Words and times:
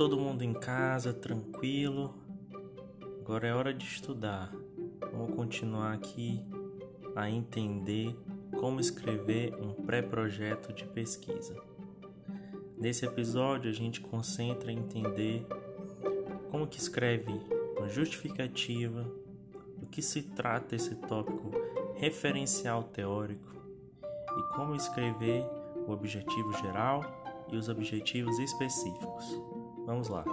todo 0.00 0.16
mundo 0.16 0.42
em 0.42 0.54
casa, 0.54 1.12
tranquilo. 1.12 2.14
Agora 3.20 3.46
é 3.46 3.52
hora 3.52 3.74
de 3.74 3.84
estudar. 3.84 4.50
Vamos 5.12 5.36
continuar 5.36 5.92
aqui 5.92 6.42
a 7.14 7.28
entender 7.28 8.16
como 8.58 8.80
escrever 8.80 9.54
um 9.56 9.74
pré-projeto 9.74 10.72
de 10.72 10.86
pesquisa. 10.86 11.54
Nesse 12.78 13.04
episódio 13.04 13.70
a 13.70 13.74
gente 13.74 14.00
concentra 14.00 14.72
em 14.72 14.78
entender 14.78 15.46
como 16.50 16.66
que 16.66 16.78
escreve 16.78 17.38
uma 17.76 17.86
justificativa, 17.86 19.02
do 19.76 19.86
que 19.86 20.00
se 20.00 20.22
trata 20.22 20.76
esse 20.76 20.94
tópico 20.94 21.50
referencial 21.96 22.84
teórico 22.84 23.54
e 24.38 24.54
como 24.54 24.74
escrever 24.74 25.44
o 25.86 25.92
objetivo 25.92 26.54
geral 26.54 27.02
e 27.52 27.56
os 27.56 27.68
objetivos 27.68 28.38
específicos. 28.38 29.49
Vamos 29.86 30.08
lá. 30.08 30.24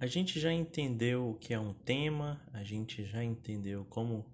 A 0.00 0.06
gente 0.06 0.40
já 0.40 0.52
entendeu 0.52 1.30
o 1.30 1.34
que 1.34 1.52
é 1.52 1.60
um 1.60 1.74
tema, 1.74 2.40
a 2.52 2.62
gente 2.62 3.04
já 3.04 3.22
entendeu 3.22 3.84
como 3.90 4.24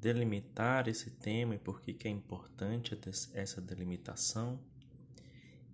delimitar 0.00 0.88
esse 0.88 1.10
tema 1.10 1.56
e 1.56 1.58
por 1.58 1.80
que, 1.80 1.92
que 1.92 2.06
é 2.06 2.10
importante 2.10 2.96
essa 3.34 3.60
delimitação, 3.60 4.60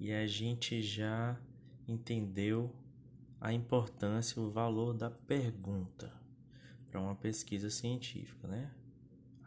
e 0.01 0.13
a 0.13 0.27
gente 0.27 0.83
já 0.83 1.39
entendeu 1.87 2.75
a 3.41 3.53
importância, 3.53 4.41
o 4.41 4.51
valor 4.51 4.95
da 4.95 5.11
pergunta 5.11 6.13
para 6.91 7.01
uma 7.01 7.15
pesquisa 7.15 7.69
científica, 7.69 8.49
né? 8.49 8.71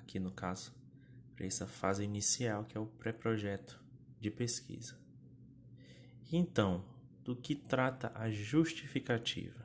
Aqui 0.09 0.19
no 0.19 0.31
caso, 0.31 0.73
para 1.35 1.45
essa 1.45 1.67
fase 1.67 2.03
inicial 2.03 2.65
que 2.65 2.75
é 2.75 2.81
o 2.81 2.87
pré-projeto 2.87 3.79
de 4.19 4.31
pesquisa. 4.31 4.97
Então, 6.31 6.83
do 7.23 7.35
que 7.35 7.53
trata 7.53 8.11
a 8.15 8.27
justificativa? 8.31 9.63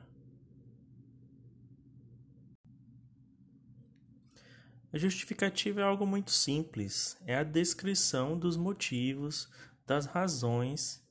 A 4.93 4.99
justificativa 4.99 5.81
é 5.81 5.83
algo 5.83 6.05
muito 6.05 6.29
simples, 6.29 7.17
é 7.25 7.35
a 7.35 7.43
descrição 7.43 8.37
dos 8.37 8.55
motivos, 8.55 9.49
das 9.83 10.05
razões 10.05 11.03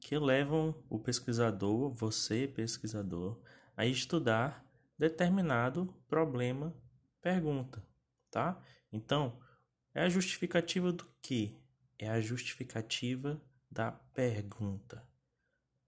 que 0.00 0.18
levam 0.18 0.74
o 0.88 0.98
pesquisador, 0.98 1.94
você 1.94 2.48
pesquisador, 2.48 3.40
a 3.76 3.86
estudar 3.86 4.68
determinado 4.98 5.94
problema, 6.08 6.76
pergunta, 7.22 7.86
tá? 8.32 8.60
Então, 8.92 9.40
é 9.94 10.02
a 10.02 10.08
justificativa 10.08 10.92
do 10.92 11.04
que? 11.22 11.60
É 11.98 12.08
a 12.08 12.20
justificativa 12.20 13.40
da 13.70 13.92
pergunta. 13.92 15.06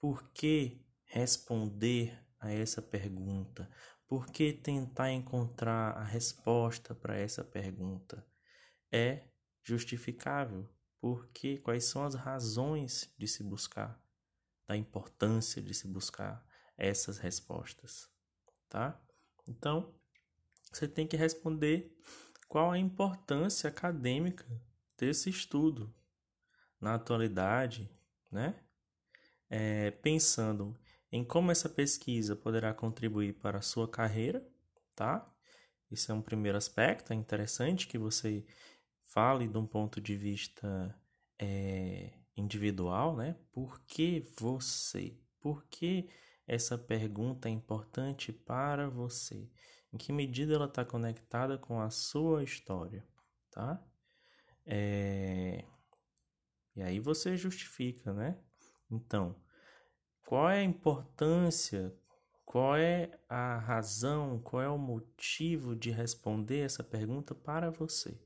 Por 0.01 0.31
que 0.33 0.85
responder 1.05 2.19
a 2.39 2.53
essa 2.53 2.83
pergunta? 2.83 3.71
Por 4.07 4.27
que 4.27 4.53
tentar 4.53 5.11
encontrar 5.11 5.97
a 5.97 6.05
resposta 6.05 6.95
para 6.95 7.17
essa 7.17 7.43
pergunta? 7.43 8.27
É 8.91 9.29
justificável, 9.63 10.69
porque 11.01 11.59
quais 11.59 11.85
são 11.85 12.05
as 12.05 12.15
razões 12.15 13.13
de 13.17 13.27
se 13.27 13.43
buscar, 13.43 14.01
da 14.67 14.77
importância 14.77 15.63
de 15.63 15.73
se 15.73 15.89
buscar 15.89 16.45
essas 16.77 17.19
respostas, 17.19 18.09
tá? 18.69 19.01
Então, 19.47 19.95
você 20.73 20.89
tem 20.89 21.07
que 21.07 21.17
responder 21.17 21.97
qual 22.53 22.71
a 22.71 22.79
importância 22.79 23.71
acadêmica 23.71 24.45
desse 24.99 25.31
estudo 25.31 25.91
na 26.79 26.97
atualidade, 26.97 27.91
né? 28.31 28.55
É, 29.49 29.91
pensando 29.91 30.79
em 31.11 31.25
como 31.25 31.51
essa 31.51 31.67
pesquisa 31.67 32.37
poderá 32.37 32.75
contribuir 32.75 33.33
para 33.41 33.57
a 33.57 33.63
sua 33.63 33.89
carreira, 33.89 34.47
tá? 34.95 35.35
Isso 35.91 36.13
é 36.13 36.15
um 36.15 36.21
primeiro 36.21 36.59
aspecto, 36.59 37.15
é 37.15 37.17
interessante 37.17 37.87
que 37.87 37.97
você 37.97 38.45
fale 39.01 39.49
de 39.49 39.57
um 39.57 39.67
ponto 39.67 39.99
de 39.99 40.15
vista 40.15 40.95
é, 41.39 42.13
individual, 42.37 43.17
né? 43.17 43.35
Por 43.51 43.81
que 43.87 44.31
você? 44.39 45.19
Por 45.41 45.65
que 45.71 46.07
essa 46.47 46.77
pergunta 46.77 47.49
é 47.49 47.51
importante 47.51 48.31
para 48.31 48.91
você? 48.91 49.51
Em 49.93 49.99
que 49.99 50.13
medida 50.13 50.55
ela 50.55 50.65
está 50.65 50.85
conectada 50.85 51.59
com 51.59 51.81
a 51.81 51.91
sua 51.91 52.43
história, 52.43 53.07
tá? 53.51 53.83
É... 54.65 55.65
E 56.75 56.83
aí 56.83 56.99
você 56.99 57.37
justifica, 57.37 58.13
né? 58.13 58.39
Então, 58.91 59.37
qual 60.25 60.49
é 60.49 60.61
a 60.61 60.65
importância, 60.65 61.95
qual 62.45 62.77
é 62.77 63.19
a 63.29 63.59
razão, 63.59 64.39
qual 64.41 64.63
é 64.63 64.69
o 64.69 64.79
motivo 64.79 65.77
de 65.77 65.91
responder 65.91 66.61
essa 66.61 66.83
pergunta 66.83 67.35
para 67.35 67.71
você? 67.71 68.19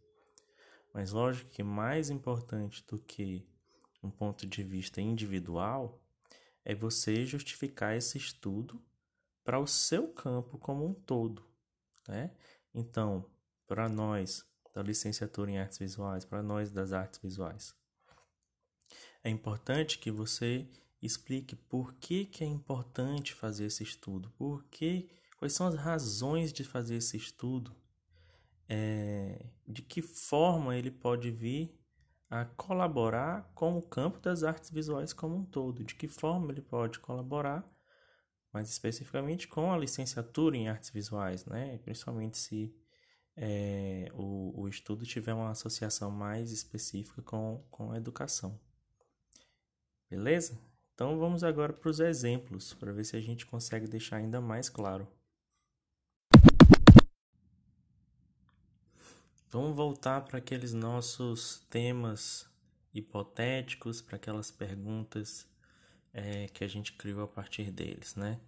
Mas 0.94 1.12
lógico 1.12 1.50
que 1.50 1.62
mais 1.62 2.10
importante 2.10 2.84
do 2.87 2.98
que 2.98 3.47
um 4.03 4.10
ponto 4.10 4.47
de 4.47 4.62
vista 4.62 5.00
individual 5.00 6.00
é 6.65 6.75
você 6.75 7.25
justificar 7.25 7.97
esse 7.97 8.16
estudo 8.19 8.83
para 9.44 9.59
o 9.59 9.66
seu 9.66 10.09
campo 10.12 10.59
como 10.59 10.84
um 10.84 10.94
todo, 10.94 11.44
né? 12.09 12.31
Então, 12.75 13.25
para 13.67 13.89
nós 13.89 14.44
da 14.75 14.83
licenciatura 14.83 15.50
em 15.50 15.59
artes 15.59 15.78
visuais, 15.78 16.25
para 16.25 16.43
nós 16.43 16.71
das 16.71 16.93
artes 16.93 17.21
visuais, 17.21 17.75
é 19.25 19.31
importante 19.31 19.99
que 19.99 20.11
você 20.11 20.69
explique 21.03 21.56
por 21.56 21.95
que, 21.95 22.27
que 22.27 22.45
é 22.45 22.47
importante 22.47 23.34
fazer 23.34 23.66
esse 23.66 23.83
estudo, 23.83 24.31
por 24.37 24.65
que, 24.65 25.09
quais 25.39 25.53
são 25.53 25.66
as 25.66 25.75
razões 25.75 26.53
de 26.53 26.65
fazer 26.65 26.97
esse 26.97 27.16
estudo 27.16 27.75
é, 28.69 29.47
de 29.66 29.83
que 29.83 30.03
forma 30.03 30.77
ele 30.77 30.91
pode 30.91 31.31
vir 31.31 31.75
a 32.28 32.45
colaborar 32.45 33.50
com 33.55 33.78
o 33.78 33.83
campo 33.83 34.19
das 34.19 34.43
artes 34.43 34.71
visuais 34.71 35.12
como 35.12 35.37
um 35.37 35.45
todo, 35.45 35.84
de 35.84 35.95
que 35.95 36.09
forma 36.09 36.50
ele 36.50 36.62
pode 36.62 36.99
colaborar, 36.99 37.65
mais 38.56 38.71
especificamente 38.71 39.47
com 39.47 39.71
a 39.71 39.77
licenciatura 39.77 40.56
em 40.56 40.67
artes 40.67 40.89
visuais, 40.89 41.44
né? 41.44 41.78
principalmente 41.84 42.39
se 42.39 42.75
é, 43.37 44.11
o, 44.15 44.62
o 44.62 44.67
estudo 44.67 45.05
tiver 45.05 45.34
uma 45.34 45.50
associação 45.50 46.11
mais 46.11 46.50
específica 46.50 47.21
com, 47.21 47.62
com 47.71 47.93
a 47.93 47.99
educação. 47.99 48.59
Beleza? 50.09 50.59
Então 50.95 51.19
vamos 51.19 51.45
agora 51.45 51.75
para 51.75 51.91
os 51.91 52.00
exemplos, 52.00 52.72
para 52.72 52.93
ver 52.93 53.05
se 53.05 53.15
a 53.15 53.21
gente 53.21 53.45
consegue 53.45 53.87
deixar 53.87 54.16
ainda 54.16 54.41
mais 54.41 54.71
claro. 54.71 55.06
Vamos 59.50 59.77
voltar 59.77 60.22
para 60.22 60.39
aqueles 60.39 60.72
nossos 60.72 61.61
temas 61.69 62.49
hipotéticos, 62.95 64.00
para 64.00 64.16
aquelas 64.16 64.50
perguntas 64.50 65.47
é, 66.16 66.49
que 66.49 66.65
a 66.65 66.69
gente 66.69 66.94
criou 66.94 67.25
a 67.25 67.28
partir 67.28 67.71
deles, 67.71 68.16
né? 68.16 68.41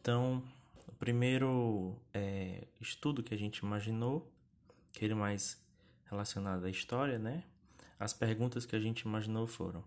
Então, 0.00 0.42
o 0.88 0.92
primeiro 0.92 1.96
é, 2.12 2.66
estudo 2.80 3.22
que 3.22 3.32
a 3.32 3.38
gente 3.38 3.58
imaginou, 3.58 4.28
aquele 4.92 5.14
mais 5.14 5.62
relacionado 6.06 6.64
à 6.64 6.70
história, 6.70 7.16
né? 7.16 7.44
As 8.00 8.12
perguntas 8.12 8.66
que 8.66 8.74
a 8.74 8.80
gente 8.80 9.02
imaginou 9.02 9.46
foram: 9.46 9.84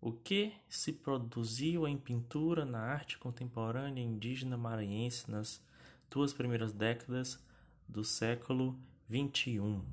o 0.00 0.12
que 0.12 0.54
se 0.68 0.92
produziu 0.92 1.88
em 1.88 1.98
pintura 1.98 2.64
na 2.64 2.78
arte 2.78 3.18
contemporânea 3.18 4.00
indígena 4.00 4.56
maranhense 4.56 5.28
nas 5.28 5.60
duas 6.08 6.32
primeiras 6.32 6.72
décadas 6.72 7.42
do 7.88 8.04
século 8.04 8.78
21. 9.08 9.84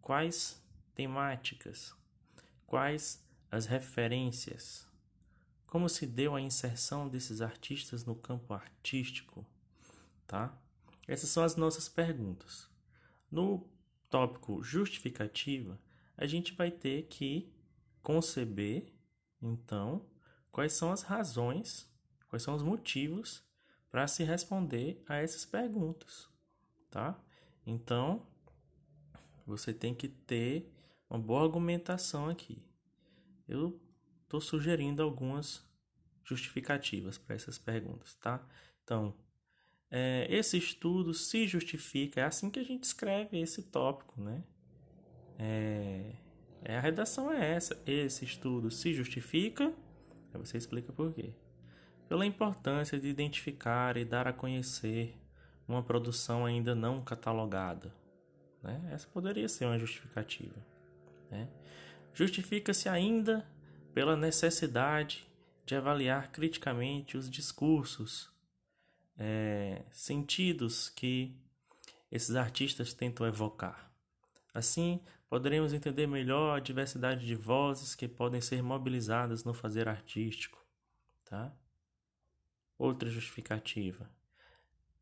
Quais 0.00 0.62
temáticas? 0.94 1.92
Quais 2.64 3.20
as 3.50 3.66
referências? 3.66 4.87
Como 5.68 5.86
se 5.86 6.06
deu 6.06 6.34
a 6.34 6.40
inserção 6.40 7.06
desses 7.06 7.42
artistas 7.42 8.02
no 8.02 8.14
campo 8.14 8.54
artístico? 8.54 9.46
Tá? 10.26 10.58
Essas 11.06 11.28
são 11.28 11.44
as 11.44 11.56
nossas 11.56 11.90
perguntas. 11.90 12.66
No 13.30 13.68
tópico 14.08 14.62
justificativa, 14.62 15.78
a 16.16 16.26
gente 16.26 16.54
vai 16.54 16.70
ter 16.70 17.02
que 17.08 17.52
conceber, 18.02 18.90
então, 19.42 20.06
quais 20.50 20.72
são 20.72 20.90
as 20.90 21.02
razões, 21.02 21.86
quais 22.30 22.42
são 22.42 22.54
os 22.54 22.62
motivos 22.62 23.42
para 23.90 24.08
se 24.08 24.24
responder 24.24 25.04
a 25.06 25.16
essas 25.16 25.44
perguntas, 25.44 26.30
tá? 26.90 27.20
Então, 27.66 28.26
você 29.46 29.74
tem 29.74 29.94
que 29.94 30.08
ter 30.08 30.72
uma 31.10 31.18
boa 31.18 31.42
argumentação 31.42 32.26
aqui. 32.26 32.62
Eu 33.46 33.78
estou 34.28 34.40
sugerindo 34.42 35.02
algumas 35.02 35.66
justificativas 36.22 37.16
para 37.16 37.34
essas 37.34 37.56
perguntas, 37.56 38.14
tá? 38.16 38.46
Então, 38.84 39.14
é, 39.90 40.26
esse 40.28 40.58
estudo 40.58 41.14
se 41.14 41.46
justifica. 41.46 42.20
É 42.20 42.24
assim 42.24 42.50
que 42.50 42.60
a 42.60 42.64
gente 42.64 42.84
escreve 42.84 43.40
esse 43.40 43.62
tópico, 43.62 44.20
né? 44.20 44.44
É, 45.38 46.12
é, 46.62 46.76
a 46.76 46.80
redação 46.80 47.32
é 47.32 47.54
essa. 47.54 47.82
Esse 47.86 48.26
estudo 48.26 48.70
se 48.70 48.92
justifica. 48.92 49.72
Aí 50.34 50.38
você 50.38 50.58
explica 50.58 50.92
por 50.92 51.14
quê. 51.14 51.32
Pela 52.06 52.26
importância 52.26 53.00
de 53.00 53.08
identificar 53.08 53.96
e 53.96 54.04
dar 54.04 54.28
a 54.28 54.32
conhecer 54.32 55.16
uma 55.66 55.82
produção 55.82 56.44
ainda 56.44 56.74
não 56.74 57.02
catalogada. 57.02 57.94
Né? 58.62 58.90
Essa 58.92 59.08
poderia 59.08 59.48
ser 59.48 59.64
uma 59.64 59.78
justificativa. 59.78 60.56
Né? 61.30 61.48
Justifica-se 62.12 62.90
ainda 62.90 63.46
pela 63.98 64.16
necessidade 64.16 65.26
de 65.66 65.74
avaliar 65.74 66.30
criticamente 66.30 67.16
os 67.16 67.28
discursos, 67.28 68.30
é, 69.18 69.82
sentidos 69.90 70.88
que 70.88 71.36
esses 72.08 72.36
artistas 72.36 72.94
tentam 72.94 73.26
evocar. 73.26 73.90
Assim, 74.54 75.00
poderemos 75.28 75.72
entender 75.72 76.06
melhor 76.06 76.56
a 76.56 76.60
diversidade 76.60 77.26
de 77.26 77.34
vozes 77.34 77.96
que 77.96 78.06
podem 78.06 78.40
ser 78.40 78.62
mobilizadas 78.62 79.42
no 79.42 79.52
fazer 79.52 79.88
artístico. 79.88 80.64
Tá? 81.24 81.52
Outra 82.78 83.10
justificativa. 83.10 84.08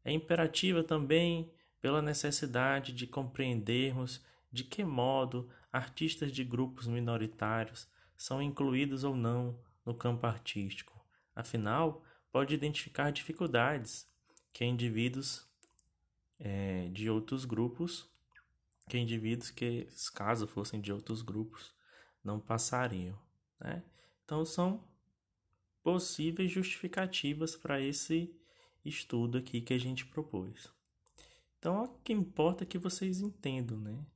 É 0.03 0.11
imperativa 0.11 0.83
também 0.83 1.53
pela 1.83 2.01
necessidade 2.01 2.95
de 2.95 3.07
compreendermos 3.07 4.25
de 4.51 4.65
que 4.65 4.83
modo 4.83 5.51
artistas 5.71 6.33
de 6.33 6.43
grupos 6.43 6.87
minoritários 6.87 7.87
são 8.17 8.41
incluídos 8.43 9.05
ou 9.05 9.15
não 9.15 9.59
no 9.85 9.95
campo 9.95 10.27
artístico. 10.27 10.95
Afinal, 11.35 12.03
pode 12.33 12.55
identificar 12.55 13.11
dificuldades 13.11 14.07
que 14.53 14.65
indivíduos 14.65 15.47
é, 16.39 16.89
de 16.89 17.09
outros 17.11 17.45
grupos, 17.45 18.09
que 18.89 18.99
indivíduos 18.99 19.51
que, 19.51 19.89
caso 20.15 20.47
fossem 20.47 20.81
de 20.81 20.93
outros 20.93 21.23
grupos, 21.23 21.75
não 22.23 22.41
passariam. 22.41 23.19
Né? 23.61 23.83
Então, 24.25 24.45
são 24.45 24.83
possíveis 25.83 26.51
justificativas 26.51 27.55
para 27.55 27.81
esse 27.81 28.35
estudo 28.85 29.39
aqui 29.39 29.61
que 29.61 29.75
a 29.75 29.79
gente 29.79 30.05
propôs. 30.05 30.69
Então, 31.59 31.85
o 31.85 31.99
que 31.99 32.13
importa 32.13 32.65
é 32.65 32.67
que 32.67 32.79
vocês 32.79 33.21
entendam, 33.21 33.79
né? 33.79 34.07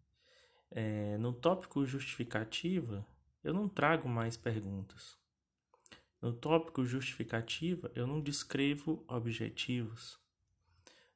É, 0.71 1.19
no 1.19 1.33
tópico 1.33 1.85
justificativa, 1.85 3.05
eu 3.43 3.55
não 3.55 3.69
trago 3.69 4.09
mais 4.09 4.37
perguntas. 4.37 5.19
No 6.21 6.33
tópico 6.33 6.85
justificativa, 6.85 7.91
eu 7.95 8.07
não 8.07 8.21
descrevo 8.21 9.05
objetivos. 9.09 10.19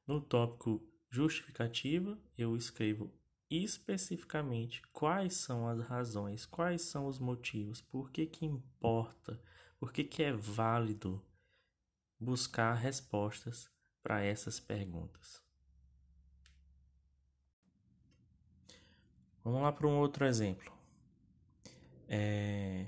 No 0.07 0.19
tópico 0.19 0.83
justificativa, 1.09 2.17
eu 2.37 2.55
escrevo 2.57 3.13
especificamente 3.49 4.81
quais 4.91 5.35
são 5.35 5.67
as 5.67 5.79
razões, 5.81 6.45
quais 6.45 6.81
são 6.81 7.07
os 7.07 7.19
motivos, 7.19 7.81
por 7.81 8.11
que, 8.11 8.25
que 8.25 8.45
importa, 8.45 9.39
por 9.79 9.93
que, 9.93 10.03
que 10.03 10.23
é 10.23 10.33
válido 10.33 11.23
buscar 12.19 12.73
respostas 12.73 13.69
para 14.01 14.23
essas 14.23 14.59
perguntas. 14.59 15.41
Vamos 19.43 19.61
lá 19.61 19.71
para 19.71 19.87
um 19.87 19.99
outro 19.99 20.25
exemplo. 20.25 20.74
É, 22.07 22.87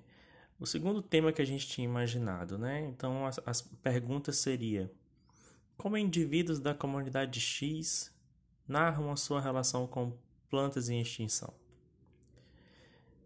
o 0.59 0.65
segundo 0.65 1.01
tema 1.01 1.31
que 1.31 1.41
a 1.41 1.45
gente 1.45 1.67
tinha 1.67 1.85
imaginado, 1.85 2.57
né? 2.57 2.81
Então 2.85 3.25
as, 3.25 3.39
as 3.45 3.61
perguntas 3.61 4.37
seria 4.37 4.91
como 5.77 5.95
indivíduos 5.95 6.59
da 6.59 6.73
comunidade 6.73 7.39
X 7.39 8.11
narram 8.67 9.11
a 9.11 9.15
sua 9.15 9.39
relação 9.39 9.85
com 9.85 10.17
plantas 10.49 10.89
em 10.89 10.99
extinção? 10.99 11.53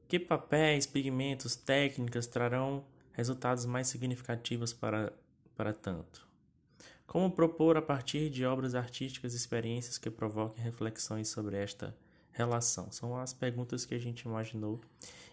Que 0.08 0.20
papéis, 0.20 0.86
pigmentos, 0.86 1.56
técnicas 1.56 2.28
trarão 2.28 2.86
resultados 3.14 3.66
mais 3.66 3.88
significativos 3.88 4.74
para, 4.74 5.14
para 5.56 5.72
tanto? 5.74 6.28
Como 7.08 7.32
propor 7.32 7.78
a 7.78 7.82
partir 7.82 8.30
de 8.30 8.46
obras 8.46 8.76
artísticas 8.76 9.34
experiências 9.34 9.98
que 9.98 10.10
provoquem 10.10 10.62
reflexões 10.62 11.30
sobre 11.30 11.56
esta 11.56 11.96
relação? 12.32 12.92
São 12.92 13.16
as 13.18 13.34
perguntas 13.34 13.86
que 13.86 13.94
a 13.94 14.00
gente 14.00 14.22
imaginou 14.22 14.82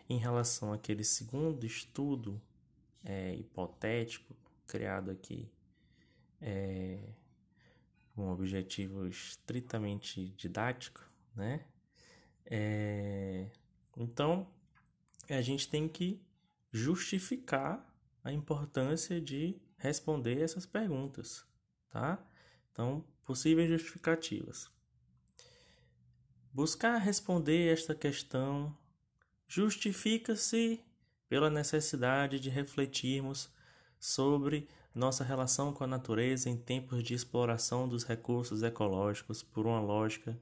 em 0.08 0.18
relação 0.18 0.72
àquele 0.72 1.04
segundo 1.04 1.64
estudo 1.64 2.40
é, 3.04 3.34
hipotético 3.34 4.34
criado 4.66 5.10
aqui 5.10 5.50
é, 6.40 6.98
com 8.14 8.26
um 8.26 8.30
objetivo 8.30 9.06
estritamente 9.06 10.28
didático, 10.30 11.04
né? 11.34 11.64
É, 12.44 13.50
então 13.96 14.48
a 15.28 15.40
gente 15.42 15.68
tem 15.68 15.88
que 15.88 16.20
justificar 16.72 17.84
a 18.24 18.32
importância 18.32 19.20
de 19.20 19.60
responder 19.76 20.40
essas 20.40 20.66
perguntas, 20.66 21.44
tá? 21.90 22.18
Então, 22.72 23.04
possíveis 23.24 23.68
justificativas. 23.68 24.70
Buscar 26.58 26.99
responder 26.99 27.72
esta 27.72 27.94
questão 27.94 28.76
justifica-se 29.46 30.81
pela 31.28 31.49
necessidade 31.49 32.40
de 32.40 32.50
refletirmos 32.50 33.49
sobre 34.00 34.66
nossa 34.93 35.22
relação 35.22 35.72
com 35.72 35.84
a 35.84 35.87
natureza 35.87 36.50
em 36.50 36.56
tempos 36.56 37.05
de 37.05 37.14
exploração 37.14 37.88
dos 37.88 38.02
recursos 38.02 38.64
ecológicos 38.64 39.40
por 39.40 39.69
uma 39.69 39.78
lógica 39.78 40.37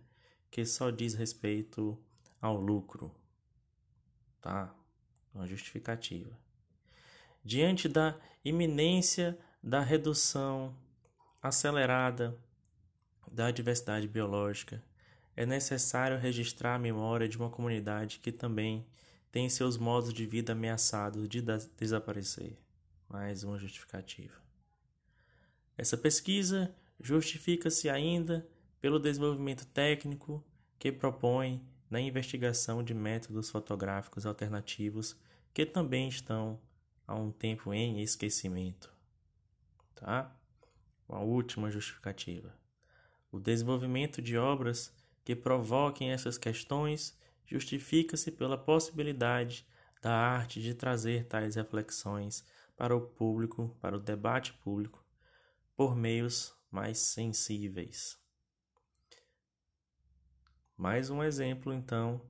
que 0.50 0.64
só 0.64 0.88
diz 0.88 1.12
respeito 1.12 1.98
ao 2.40 2.56
lucro. 2.56 3.14
Tá? 4.40 4.74
Uma 5.34 5.46
justificativa. 5.46 6.34
Diante 7.44 7.90
da 7.90 8.18
iminência 8.42 9.38
da 9.62 9.82
redução 9.82 10.74
acelerada 11.42 12.34
da 13.30 13.50
diversidade 13.50 14.08
biológica, 14.08 14.82
é 15.36 15.44
necessário 15.44 16.18
registrar 16.18 16.76
a 16.76 16.78
memória 16.78 17.28
de 17.28 17.36
uma 17.36 17.50
comunidade 17.50 18.18
que 18.18 18.32
também 18.32 18.86
tem 19.30 19.50
seus 19.50 19.76
modos 19.76 20.14
de 20.14 20.24
vida 20.24 20.52
ameaçados 20.52 21.28
de 21.28 21.44
desaparecer. 21.76 22.58
Mais 23.06 23.44
uma 23.44 23.58
justificativa. 23.58 24.34
Essa 25.76 25.96
pesquisa 25.96 26.74
justifica-se 26.98 27.90
ainda 27.90 28.48
pelo 28.80 28.98
desenvolvimento 28.98 29.66
técnico 29.66 30.42
que 30.78 30.90
propõe 30.90 31.62
na 31.90 32.00
investigação 32.00 32.82
de 32.82 32.94
métodos 32.94 33.50
fotográficos 33.50 34.24
alternativos 34.24 35.16
que 35.52 35.66
também 35.66 36.08
estão 36.08 36.58
há 37.06 37.14
um 37.14 37.30
tempo 37.30 37.74
em 37.74 38.00
esquecimento. 38.00 38.92
Tá? 39.94 40.34
Uma 41.06 41.20
última 41.20 41.70
justificativa. 41.70 42.54
O 43.30 43.38
desenvolvimento 43.38 44.22
de 44.22 44.36
obras 44.36 44.95
que 45.26 45.34
provoquem 45.34 46.12
essas 46.12 46.38
questões 46.38 47.18
justifica-se 47.44 48.30
pela 48.30 48.56
possibilidade 48.56 49.66
da 50.00 50.14
arte 50.14 50.62
de 50.62 50.72
trazer 50.72 51.26
tais 51.26 51.56
reflexões 51.56 52.44
para 52.76 52.94
o 52.94 53.00
público, 53.00 53.76
para 53.80 53.96
o 53.96 54.00
debate 54.00 54.52
público, 54.52 55.04
por 55.74 55.96
meios 55.96 56.54
mais 56.70 56.98
sensíveis. 56.98 58.16
Mais 60.76 61.10
um 61.10 61.20
exemplo, 61.24 61.74
então, 61.74 62.24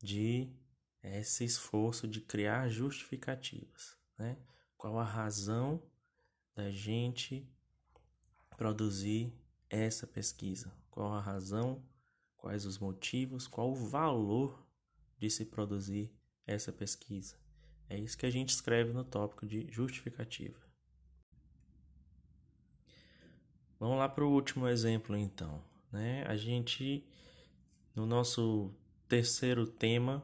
de 0.00 0.48
esse 1.02 1.44
esforço 1.44 2.06
de 2.06 2.20
criar 2.20 2.68
justificativas. 2.68 3.98
Né? 4.16 4.38
Qual 4.76 5.00
a 5.00 5.04
razão 5.04 5.82
da 6.54 6.70
gente 6.70 7.50
produzir 8.56 9.36
essa 9.68 10.06
pesquisa? 10.06 10.72
Qual 10.88 11.12
a 11.12 11.20
razão 11.20 11.84
quais 12.46 12.64
os 12.64 12.78
motivos, 12.78 13.48
qual 13.48 13.72
o 13.72 13.74
valor 13.74 14.64
de 15.18 15.28
se 15.28 15.44
produzir 15.44 16.12
essa 16.46 16.72
pesquisa. 16.72 17.34
É 17.88 17.98
isso 17.98 18.16
que 18.16 18.24
a 18.24 18.30
gente 18.30 18.50
escreve 18.50 18.92
no 18.92 19.02
tópico 19.02 19.44
de 19.44 19.66
justificativa. 19.68 20.56
Vamos 23.80 23.98
lá 23.98 24.08
para 24.08 24.24
o 24.24 24.30
último 24.30 24.68
exemplo, 24.68 25.16
então. 25.16 25.60
Né? 25.90 26.24
A 26.28 26.36
gente, 26.36 27.04
no 27.96 28.06
nosso 28.06 28.72
terceiro 29.08 29.66
tema, 29.66 30.22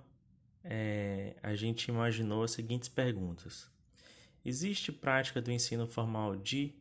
é, 0.62 1.34
a 1.42 1.56
gente 1.56 1.88
imaginou 1.88 2.44
as 2.44 2.52
seguintes 2.52 2.88
perguntas: 2.88 3.68
Existe 4.44 4.92
prática 4.92 5.42
do 5.42 5.50
ensino 5.50 5.88
formal 5.88 6.36
de 6.36 6.72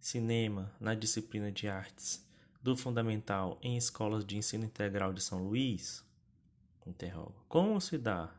cinema 0.00 0.74
na 0.80 0.94
disciplina 0.94 1.52
de 1.52 1.68
artes 1.68 2.26
do 2.62 2.76
fundamental 2.76 3.58
em 3.62 3.76
escolas 3.76 4.24
de 4.24 4.36
ensino 4.36 4.64
integral 4.64 5.12
de 5.12 5.22
São 5.22 5.42
Luís? 5.42 6.04
Interrogo. 6.86 7.44
Como 7.48 7.80
se 7.80 7.98
dá? 7.98 8.34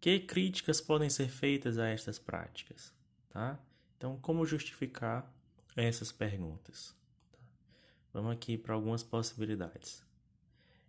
Que 0.00 0.20
críticas 0.20 0.80
podem 0.80 1.08
ser 1.08 1.28
feitas 1.28 1.78
a 1.78 1.88
estas 1.88 2.18
práticas? 2.18 2.92
Tá? 3.30 3.58
Então, 3.96 4.18
como 4.18 4.44
justificar 4.44 5.32
essas 5.74 6.12
perguntas? 6.12 6.94
Vamos 8.12 8.32
aqui 8.32 8.56
para 8.56 8.74
algumas 8.74 9.02
possibilidades. 9.02 10.04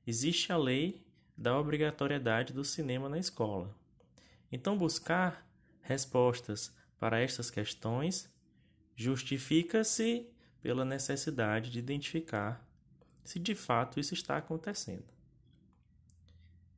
Existe 0.05 0.51
a 0.51 0.57
lei 0.57 1.05
da 1.37 1.57
obrigatoriedade 1.57 2.53
do 2.53 2.63
cinema 2.63 3.09
na 3.09 3.19
escola. 3.19 3.75
Então, 4.51 4.77
buscar 4.77 5.45
respostas 5.81 6.73
para 6.99 7.19
estas 7.19 7.49
questões 7.49 8.29
justifica-se 8.95 10.29
pela 10.61 10.85
necessidade 10.85 11.69
de 11.69 11.79
identificar 11.79 12.65
se 13.23 13.39
de 13.39 13.53
fato 13.53 13.99
isso 13.99 14.13
está 14.13 14.37
acontecendo. 14.37 15.05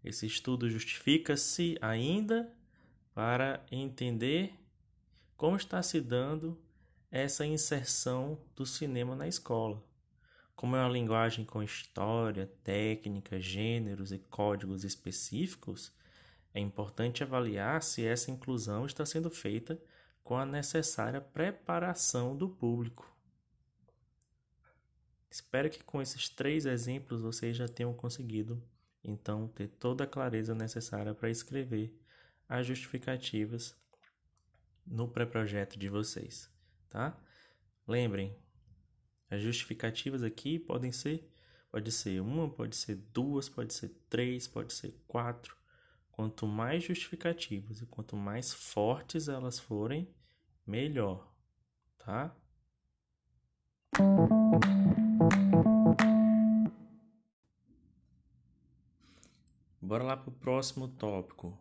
Esse 0.04 0.26
estudo 0.26 0.70
justifica-se 0.70 1.78
ainda 1.80 2.52
para 3.14 3.64
entender 3.72 4.54
como 5.38 5.58
está 5.58 5.84
se 5.84 6.02
dando 6.02 6.60
essa 7.12 7.46
inserção 7.46 8.40
do 8.56 8.66
cinema 8.66 9.16
na 9.16 9.28
escola. 9.28 9.84
Como 10.56 10.76
é 10.76 10.80
uma 10.80 10.90
linguagem 10.90 11.46
com 11.46 11.62
história, 11.64 12.52
técnica, 12.64 13.40
gêneros 13.40 14.12
e 14.12 14.20
códigos 14.20 14.84
específicos, 14.84 15.92
é 16.54 16.60
importante 16.60 17.24
avaliar 17.24 17.82
se 17.84 18.06
essa 18.06 18.32
inclusão 18.32 18.86
está 18.86 19.06
sendo 19.06 19.30
feita 19.30 19.80
com 20.24 20.36
a 20.36 20.46
necessária 20.46 21.22
preparação 21.22 22.36
do 22.36 22.50
público. 22.50 23.19
Espero 25.30 25.70
que 25.70 25.84
com 25.84 26.02
esses 26.02 26.30
três 26.30 26.66
exemplos 26.66 27.22
vocês 27.22 27.56
já 27.56 27.68
tenham 27.68 27.94
conseguido 27.94 28.62
então 29.04 29.48
ter 29.48 29.68
toda 29.68 30.04
a 30.04 30.08
clareza 30.08 30.54
necessária 30.56 31.14
para 31.14 31.30
escrever 31.30 31.96
as 32.48 32.66
justificativas 32.66 33.76
no 34.86 35.08
pré-projeto 35.08 35.78
de 35.78 35.88
vocês, 35.88 36.50
tá? 36.90 37.18
Lembrem, 37.88 38.36
as 39.30 39.42
justificativas 39.42 40.24
aqui 40.24 40.58
podem 40.58 40.92
ser 40.92 41.30
pode 41.72 41.92
ser 41.92 42.20
uma, 42.20 42.50
pode 42.50 42.76
ser 42.76 42.96
duas, 42.96 43.48
pode 43.48 43.74
ser 43.74 43.90
três, 44.10 44.48
pode 44.48 44.74
ser 44.74 44.92
quatro. 45.08 45.56
Quanto 46.12 46.46
mais 46.48 46.84
justificativas 46.84 47.82
e 47.82 47.86
quanto 47.86 48.16
mais 48.16 48.54
fortes 48.54 49.28
elas 49.30 49.60
forem, 49.60 50.14
melhor, 50.66 51.32
tá? 51.98 52.36
Bora 59.90 60.04
lá 60.04 60.16
para 60.16 60.30
o 60.30 60.34
próximo 60.34 60.88
tópico. 60.88 61.58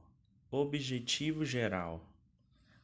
Objetivo 0.51 1.47
geral. 1.47 2.07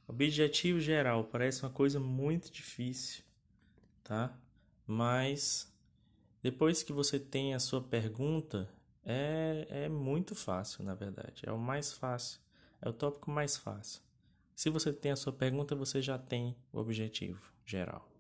Objetivo 0.09 0.81
geral 0.81 1.25
parece 1.25 1.63
uma 1.63 1.71
coisa 1.71 2.01
muito 2.01 2.51
difícil, 2.51 3.23
tá? 4.03 4.35
Mas 4.87 5.71
depois 6.43 6.83
que 6.83 6.95
você 6.95 7.21
tem 7.21 7.53
a 7.53 7.59
sua 7.59 7.83
pergunta, 7.83 8.71
é, 9.05 9.67
é 9.69 9.89
muito 9.91 10.35
fácil, 10.35 10.83
na 10.83 10.95
verdade. 10.95 11.43
É 11.45 11.53
o 11.53 11.59
mais 11.59 11.93
fácil. 11.93 12.41
É 12.81 12.89
o 12.89 12.93
tópico 12.95 13.31
mais 13.31 13.55
fácil. 13.55 14.01
Se 14.57 14.71
você 14.71 14.95
tem 14.95 15.13
a 15.13 15.17
sua 15.17 15.35
pergunta, 15.35 15.77
você 15.77 16.01
já 16.01 16.17
tem 16.19 16.57
o 16.73 16.79
objetivo 16.79 17.53
geral, 17.67 18.11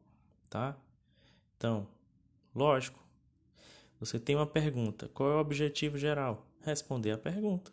tá? 0.50 0.76
Então, 1.56 1.88
lógico, 2.54 3.02
você 4.04 4.20
tem 4.20 4.36
uma 4.36 4.46
pergunta. 4.46 5.08
Qual 5.08 5.30
é 5.30 5.34
o 5.34 5.40
objetivo 5.40 5.96
geral? 5.96 6.46
Responder 6.60 7.12
a 7.12 7.18
pergunta. 7.18 7.72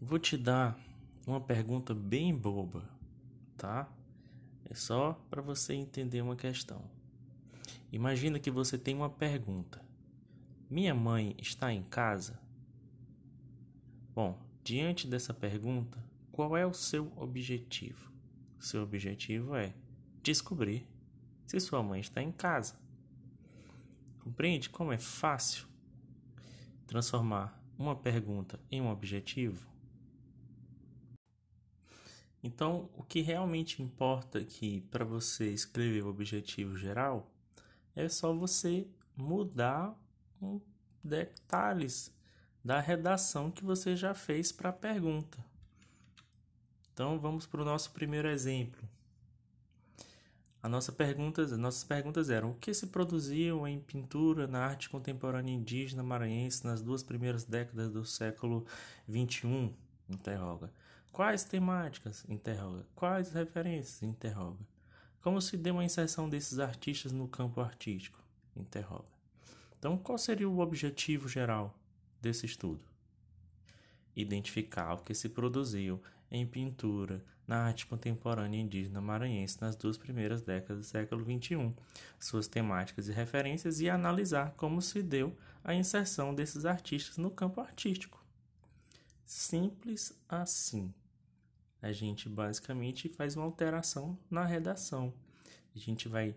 Vou 0.00 0.18
te 0.18 0.36
dar 0.36 0.76
uma 1.24 1.40
pergunta 1.40 1.94
bem 1.94 2.34
boba, 2.34 2.82
tá? 3.56 3.88
É 4.68 4.74
só 4.74 5.12
para 5.30 5.40
você 5.40 5.74
entender 5.74 6.20
uma 6.22 6.34
questão. 6.34 6.82
Imagina 7.92 8.40
que 8.40 8.50
você 8.50 8.76
tem 8.76 8.96
uma 8.96 9.08
pergunta. 9.08 9.80
Minha 10.68 10.94
mãe 10.94 11.36
está 11.38 11.72
em 11.72 11.84
casa? 11.84 12.40
Bom, 14.12 14.36
diante 14.64 15.06
dessa 15.06 15.32
pergunta, 15.32 16.04
qual 16.32 16.56
é 16.56 16.66
o 16.66 16.74
seu 16.74 17.12
objetivo? 17.14 18.10
Seu 18.58 18.82
objetivo 18.82 19.54
é 19.54 19.72
descobrir 20.20 20.84
se 21.46 21.60
sua 21.60 21.80
mãe 21.80 22.00
está 22.00 22.20
em 22.20 22.32
casa. 22.32 22.89
Compreende 24.20 24.68
como 24.68 24.92
é 24.92 24.98
fácil 24.98 25.66
transformar 26.86 27.58
uma 27.78 27.96
pergunta 27.96 28.60
em 28.70 28.80
um 28.80 28.90
objetivo? 28.90 29.66
Então, 32.42 32.88
o 32.94 33.02
que 33.02 33.20
realmente 33.20 33.82
importa 33.82 34.38
aqui 34.38 34.82
para 34.90 35.04
você 35.04 35.50
escrever 35.50 36.04
o 36.04 36.08
objetivo 36.08 36.76
geral 36.76 37.30
é 37.94 38.08
só 38.08 38.32
você 38.32 38.86
mudar 39.16 39.94
um 40.40 40.60
detalhes 41.02 42.14
da 42.64 42.80
redação 42.80 43.50
que 43.50 43.64
você 43.64 43.94
já 43.94 44.14
fez 44.14 44.52
para 44.52 44.70
a 44.70 44.72
pergunta. 44.72 45.44
Então, 46.92 47.18
vamos 47.18 47.46
para 47.46 47.62
o 47.62 47.64
nosso 47.64 47.90
primeiro 47.92 48.28
exemplo. 48.28 48.89
A 50.62 50.68
nossa 50.68 50.92
pergunta, 50.92 51.40
as 51.42 51.56
nossas 51.56 51.84
perguntas 51.84 52.28
eram: 52.28 52.50
o 52.50 52.54
que 52.54 52.74
se 52.74 52.88
produziu 52.88 53.66
em 53.66 53.80
pintura 53.80 54.46
na 54.46 54.60
arte 54.60 54.90
contemporânea 54.90 55.54
indígena 55.54 56.02
maranhense 56.02 56.66
nas 56.66 56.82
duas 56.82 57.02
primeiras 57.02 57.44
décadas 57.44 57.90
do 57.90 58.04
século 58.04 58.66
XXI? 59.08 59.74
Interroga. 60.08 60.70
Quais 61.12 61.44
temáticas? 61.44 62.24
Interroga. 62.28 62.86
Quais 62.94 63.30
referências? 63.32 64.02
Interroga. 64.02 64.58
Como 65.22 65.40
se 65.40 65.56
deu 65.56 65.78
a 65.78 65.84
inserção 65.84 66.28
desses 66.28 66.58
artistas 66.58 67.12
no 67.12 67.26
campo 67.26 67.60
artístico? 67.60 68.22
Interroga. 68.54 69.08
Então, 69.78 69.96
qual 69.96 70.18
seria 70.18 70.48
o 70.48 70.60
objetivo 70.60 71.26
geral 71.26 71.74
desse 72.20 72.44
estudo? 72.44 72.82
Identificar 74.14 74.94
o 74.94 75.02
que 75.02 75.14
se 75.14 75.28
produziu 75.28 76.02
em 76.30 76.46
pintura 76.46 77.24
na 77.46 77.64
arte 77.64 77.84
contemporânea 77.84 78.60
indígena 78.60 79.00
maranhense 79.00 79.60
nas 79.60 79.74
duas 79.74 79.98
primeiras 79.98 80.40
décadas 80.40 80.86
do 80.86 80.88
século 80.88 81.24
XXI, 81.24 81.74
suas 82.20 82.46
temáticas 82.46 83.08
e 83.08 83.12
referências 83.12 83.80
e 83.80 83.90
analisar 83.90 84.52
como 84.52 84.80
se 84.80 85.02
deu 85.02 85.36
a 85.64 85.74
inserção 85.74 86.32
desses 86.32 86.64
artistas 86.64 87.16
no 87.16 87.28
campo 87.28 87.60
artístico. 87.60 88.24
Simples 89.24 90.16
assim. 90.28 90.94
A 91.82 91.90
gente 91.90 92.28
basicamente 92.28 93.08
faz 93.08 93.34
uma 93.34 93.44
alteração 93.44 94.16
na 94.30 94.44
redação. 94.44 95.12
A 95.74 95.78
gente 95.78 96.08
vai 96.08 96.36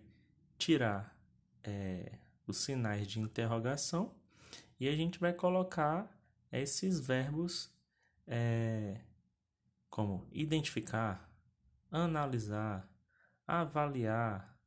tirar 0.57 1.15
é, 1.63 2.17
os 2.47 2.57
sinais 2.57 3.05
de 3.05 3.19
interrogação 3.19 4.15
e 4.79 4.88
a 4.88 4.95
gente 4.95 5.19
vai 5.19 5.33
colocar 5.33 6.09
esses 6.51 7.00
verbos 7.00 7.71
é, 8.25 9.00
como 9.93 10.27
identificar, 10.31 11.31
analisar, 11.91 12.89
avaliar 13.45 14.59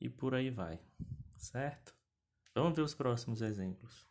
e 0.00 0.08
por 0.08 0.36
aí 0.36 0.50
vai, 0.50 0.78
certo? 1.36 1.92
Vamos 2.54 2.76
ver 2.76 2.82
os 2.82 2.94
próximos 2.94 3.42
exemplos. 3.42 4.08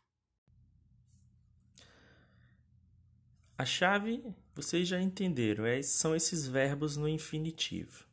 A 3.58 3.64
chave, 3.64 4.22
vocês 4.54 4.90
já 4.90 5.00
entenderam, 5.00 5.66
é, 5.66 5.82
são 5.82 6.14
esses 6.14 6.46
verbos 6.46 6.98
no 6.98 7.08
infinitivo, 7.08 8.04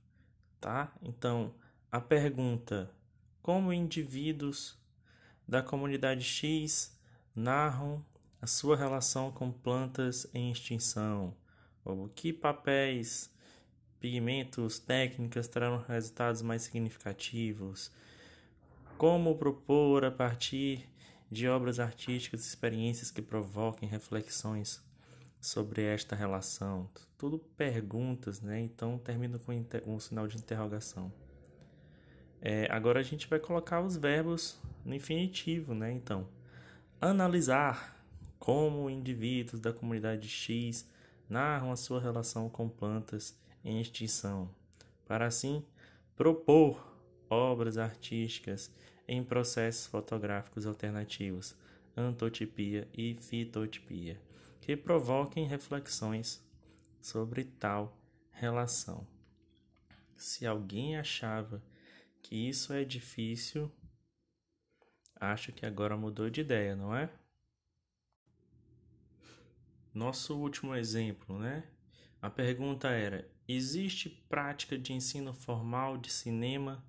tá? 0.61 0.97
Então, 1.03 1.57
a 1.91 2.01
pergunta: 2.01 2.89
como 3.43 3.73
indivíduos 3.73 4.79
da 5.47 5.61
comunidade 5.61 6.23
X 6.23 6.97
narram 7.35 8.07
a 8.41 8.47
sua 8.47 8.77
relação 8.77 9.33
com 9.33 9.51
plantas 9.51 10.25
em 10.33 10.53
extinção? 10.53 11.37
Ou 11.87 12.09
que 12.09 12.33
papéis, 12.33 13.31
pigmentos, 14.01 14.81
técnicas 14.81 15.47
trarão 15.47 15.85
resultados 15.87 16.43
mais 16.43 16.63
significativos? 16.63 17.93
Como 18.99 19.37
propor 19.37 20.05
a 20.05 20.11
partir 20.11 20.89
de 21.31 21.49
obras 21.49 21.79
artísticas 21.79 22.45
experiências 22.45 23.13
que 23.13 23.23
provoquem 23.23 23.89
reflexões 23.89 24.83
sobre 25.41 25.83
esta 25.83 26.17
relação? 26.17 26.91
Tudo 27.17 27.39
perguntas, 27.39 28.41
né? 28.41 28.61
Então 28.61 28.99
termina 28.99 29.39
com 29.39 29.53
um 29.87 30.01
sinal 30.01 30.27
de 30.27 30.37
interrogação. 30.37 31.13
É, 32.43 32.67
agora 32.69 32.99
a 32.99 33.05
gente 33.05 33.29
vai 33.29 33.39
colocar 33.39 33.81
os 33.81 33.97
verbos 33.97 34.59
no 34.85 34.93
infinitivo, 34.93 35.73
né? 35.73 35.93
Então, 35.93 36.29
analisar 37.01 37.97
como 38.41 38.91
indivíduos 38.91 39.61
da 39.61 39.73
comunidade 39.73 40.29
X 40.29 40.87
narram 41.29 41.73
a 41.73 41.77
sua 41.77 42.01
relação 42.01 42.49
com 42.49 42.69
plantas 42.69 43.39
em 43.65 43.81
extinção, 43.81 44.51
para 45.07 45.27
assim 45.27 45.65
propor 46.15 46.97
obras 47.29 47.79
artísticas 47.79 48.71
em 49.09 49.23
processos 49.23 49.87
fotográficos 49.87 50.67
alternativos, 50.67 51.55
antotipia 51.97 52.89
e 52.93 53.17
fitotipia, 53.21 54.21
que 54.61 54.77
provoquem 54.77 55.47
reflexões 55.47 56.45
sobre 57.01 57.45
tal 57.45 57.97
relação. 58.33 59.07
Se 60.17 60.47
alguém 60.47 60.97
achava 60.97 61.63
que 62.23 62.49
isso 62.49 62.73
é 62.73 62.85
difícil, 62.85 63.71
acho 65.21 65.53
que 65.53 65.65
agora 65.65 65.97
mudou 65.97 66.29
de 66.29 66.41
ideia, 66.41 66.75
não 66.75 66.95
é? 66.95 67.11
Nosso 69.97 70.37
último 70.37 70.75
exemplo, 70.75 71.39
né? 71.39 71.65
A 72.21 72.29
pergunta 72.29 72.89
era: 72.89 73.27
existe 73.49 74.11
prática 74.29 74.77
de 74.77 74.93
ensino 74.93 75.33
formal 75.33 75.97
de 75.97 76.13
cinema 76.13 76.85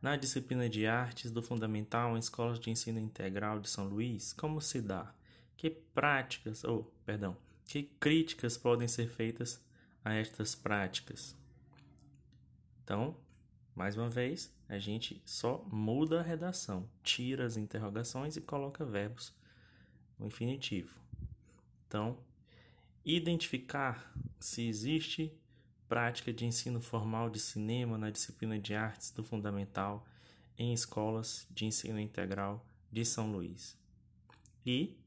na 0.00 0.14
disciplina 0.14 0.68
de 0.68 0.86
artes 0.86 1.32
do 1.32 1.42
Fundamental 1.42 2.14
em 2.14 2.20
escolas 2.20 2.60
de 2.60 2.70
ensino 2.70 3.00
integral 3.00 3.58
de 3.58 3.68
São 3.68 3.88
Luís? 3.88 4.32
Como 4.32 4.60
se 4.60 4.80
dá? 4.80 5.12
Que 5.56 5.68
práticas, 5.68 6.62
ou, 6.62 6.82
oh, 6.82 7.04
perdão, 7.04 7.36
que 7.64 7.82
críticas 7.98 8.56
podem 8.56 8.86
ser 8.86 9.08
feitas 9.08 9.60
a 10.04 10.14
estas 10.14 10.54
práticas? 10.54 11.36
Então, 12.84 13.16
mais 13.74 13.96
uma 13.96 14.08
vez, 14.08 14.56
a 14.68 14.78
gente 14.78 15.20
só 15.26 15.66
muda 15.72 16.20
a 16.20 16.22
redação, 16.22 16.88
tira 17.02 17.44
as 17.44 17.56
interrogações 17.56 18.36
e 18.36 18.40
coloca 18.40 18.84
verbos 18.84 19.34
no 20.16 20.28
infinitivo. 20.28 21.00
Então, 21.88 22.27
identificar 23.16 24.12
se 24.38 24.68
existe 24.68 25.32
prática 25.88 26.30
de 26.32 26.44
ensino 26.44 26.80
formal 26.80 27.30
de 27.30 27.40
cinema 27.40 27.96
na 27.96 28.10
disciplina 28.10 28.58
de 28.58 28.74
artes 28.74 29.10
do 29.10 29.24
fundamental 29.24 30.06
em 30.58 30.74
escolas 30.74 31.46
de 31.50 31.64
ensino 31.64 31.98
integral 31.98 32.66
de 32.92 33.04
São 33.06 33.32
Luís. 33.32 33.78
E 34.66 34.98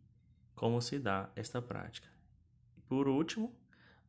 como 0.56 0.82
se 0.82 0.98
dá 0.98 1.30
esta 1.36 1.62
prática. 1.62 2.08
Por 2.88 3.08
último, 3.08 3.56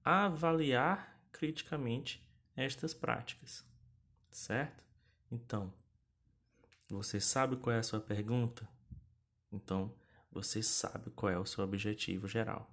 avaliar 0.03 1.21
criticamente 1.31 2.27
estas 2.57 2.95
práticas. 2.95 3.63
Certo? 4.31 4.83
Então, 5.31 5.73
você 6.89 7.21
sabe 7.21 7.57
qual 7.57 7.77
é 7.77 7.79
a 7.79 7.83
sua 7.83 8.01
pergunta? 8.01 8.67
Então, 9.51 9.95
você 10.31 10.63
sabe 10.63 11.11
qual 11.11 11.31
é 11.31 11.39
o 11.39 11.45
seu 11.45 11.63
objetivo 11.63 12.27
geral. 12.27 12.72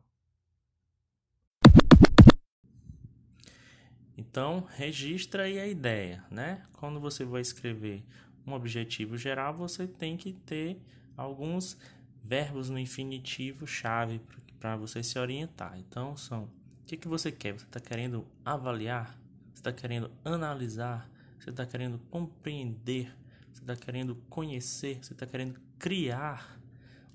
Então, 4.20 4.68
registra 4.76 5.44
aí 5.44 5.58
a 5.58 5.66
ideia, 5.66 6.22
né? 6.30 6.62
Quando 6.74 7.00
você 7.00 7.24
vai 7.24 7.40
escrever 7.40 8.04
um 8.46 8.52
objetivo 8.52 9.18
geral, 9.18 9.54
você 9.54 9.88
tem 9.88 10.18
que 10.18 10.34
ter 10.34 10.78
alguns 11.16 11.78
verbos 12.22 12.70
no 12.70 12.78
infinitivo 12.78 13.66
chave 13.66 14.20
para 14.60 14.76
você 14.76 15.02
se 15.02 15.18
orientar. 15.18 15.80
Então, 15.80 16.18
são 16.18 16.44
o 16.44 16.86
que, 16.86 16.98
que 16.98 17.08
você 17.08 17.32
quer? 17.32 17.54
Você 17.54 17.64
está 17.64 17.80
querendo 17.80 18.28
avaliar? 18.44 19.18
Você 19.54 19.62
está 19.62 19.72
querendo 19.72 20.12
analisar? 20.26 21.10
Você 21.40 21.52
está 21.52 21.66
querendo 21.66 21.98
compreender? 22.12 23.16
Você 23.54 23.62
está 23.62 23.78
querendo 23.78 24.16
conhecer? 24.30 25.00
Você 25.02 25.14
está 25.14 25.26
querendo 25.26 25.58
criar? 25.78 26.60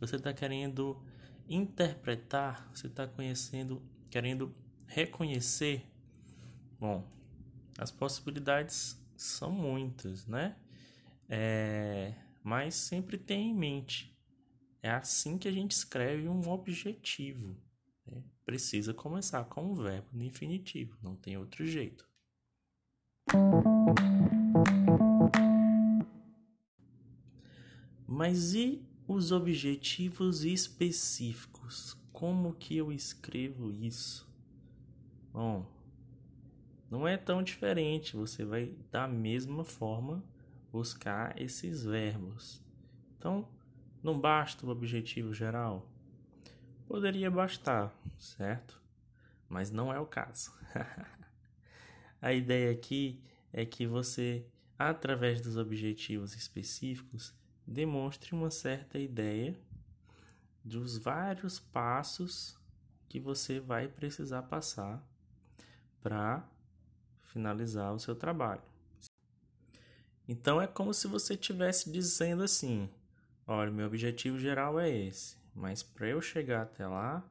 Você 0.00 0.16
está 0.16 0.32
querendo 0.32 0.98
interpretar? 1.46 2.66
Você 2.72 2.86
está 2.86 3.06
conhecendo, 3.06 3.82
querendo 4.08 4.54
reconhecer? 4.86 5.86
Bom, 6.78 7.06
as 7.78 7.90
possibilidades 7.90 9.00
são 9.16 9.50
muitas, 9.50 10.26
né? 10.26 10.56
É, 11.28 12.14
mas 12.42 12.74
sempre 12.74 13.16
tem 13.16 13.50
em 13.50 13.54
mente. 13.54 14.14
É 14.82 14.90
assim 14.90 15.38
que 15.38 15.48
a 15.48 15.52
gente 15.52 15.72
escreve 15.72 16.28
um 16.28 16.48
objetivo. 16.48 17.56
Né? 18.06 18.22
Precisa 18.44 18.92
começar 18.92 19.44
com 19.44 19.72
um 19.72 19.74
verbo 19.74 20.08
no 20.12 20.22
infinitivo, 20.22 20.96
não 21.02 21.16
tem 21.16 21.36
outro 21.36 21.64
jeito. 21.64 22.06
Mas 28.06 28.54
e 28.54 28.86
os 29.08 29.32
objetivos 29.32 30.44
específicos? 30.44 31.96
Como 32.12 32.54
que 32.54 32.76
eu 32.76 32.92
escrevo 32.92 33.72
isso? 33.72 34.28
Bom, 35.32 35.66
não 36.94 37.08
é 37.08 37.16
tão 37.16 37.42
diferente, 37.42 38.14
você 38.14 38.44
vai 38.44 38.72
da 38.92 39.08
mesma 39.08 39.64
forma 39.64 40.22
buscar 40.70 41.36
esses 41.42 41.82
verbos. 41.82 42.62
Então, 43.18 43.48
não 44.00 44.20
basta 44.20 44.64
o 44.64 44.68
objetivo 44.68 45.34
geral? 45.34 45.90
Poderia 46.86 47.28
bastar, 47.32 47.92
certo? 48.16 48.80
Mas 49.48 49.72
não 49.72 49.92
é 49.92 49.98
o 49.98 50.06
caso. 50.06 50.52
A 52.22 52.32
ideia 52.32 52.70
aqui 52.70 53.20
é 53.52 53.66
que 53.66 53.88
você, 53.88 54.46
através 54.78 55.40
dos 55.40 55.56
objetivos 55.56 56.36
específicos, 56.36 57.34
demonstre 57.66 58.36
uma 58.36 58.52
certa 58.52 59.00
ideia 59.00 59.58
dos 60.64 60.96
vários 60.96 61.58
passos 61.58 62.56
que 63.08 63.18
você 63.18 63.58
vai 63.58 63.88
precisar 63.88 64.42
passar 64.42 65.04
para 66.00 66.48
finalizar 67.34 67.92
o 67.92 67.98
seu 67.98 68.14
trabalho. 68.14 68.62
Então 70.26 70.62
é 70.62 70.66
como 70.66 70.94
se 70.94 71.06
você 71.08 71.34
estivesse 71.34 71.90
dizendo 71.90 72.44
assim: 72.44 72.88
olha, 73.46 73.70
meu 73.70 73.86
objetivo 73.86 74.38
geral 74.38 74.80
é 74.80 74.88
esse, 74.88 75.36
mas 75.54 75.82
para 75.82 76.08
eu 76.08 76.22
chegar 76.22 76.62
até 76.62 76.86
lá, 76.86 77.28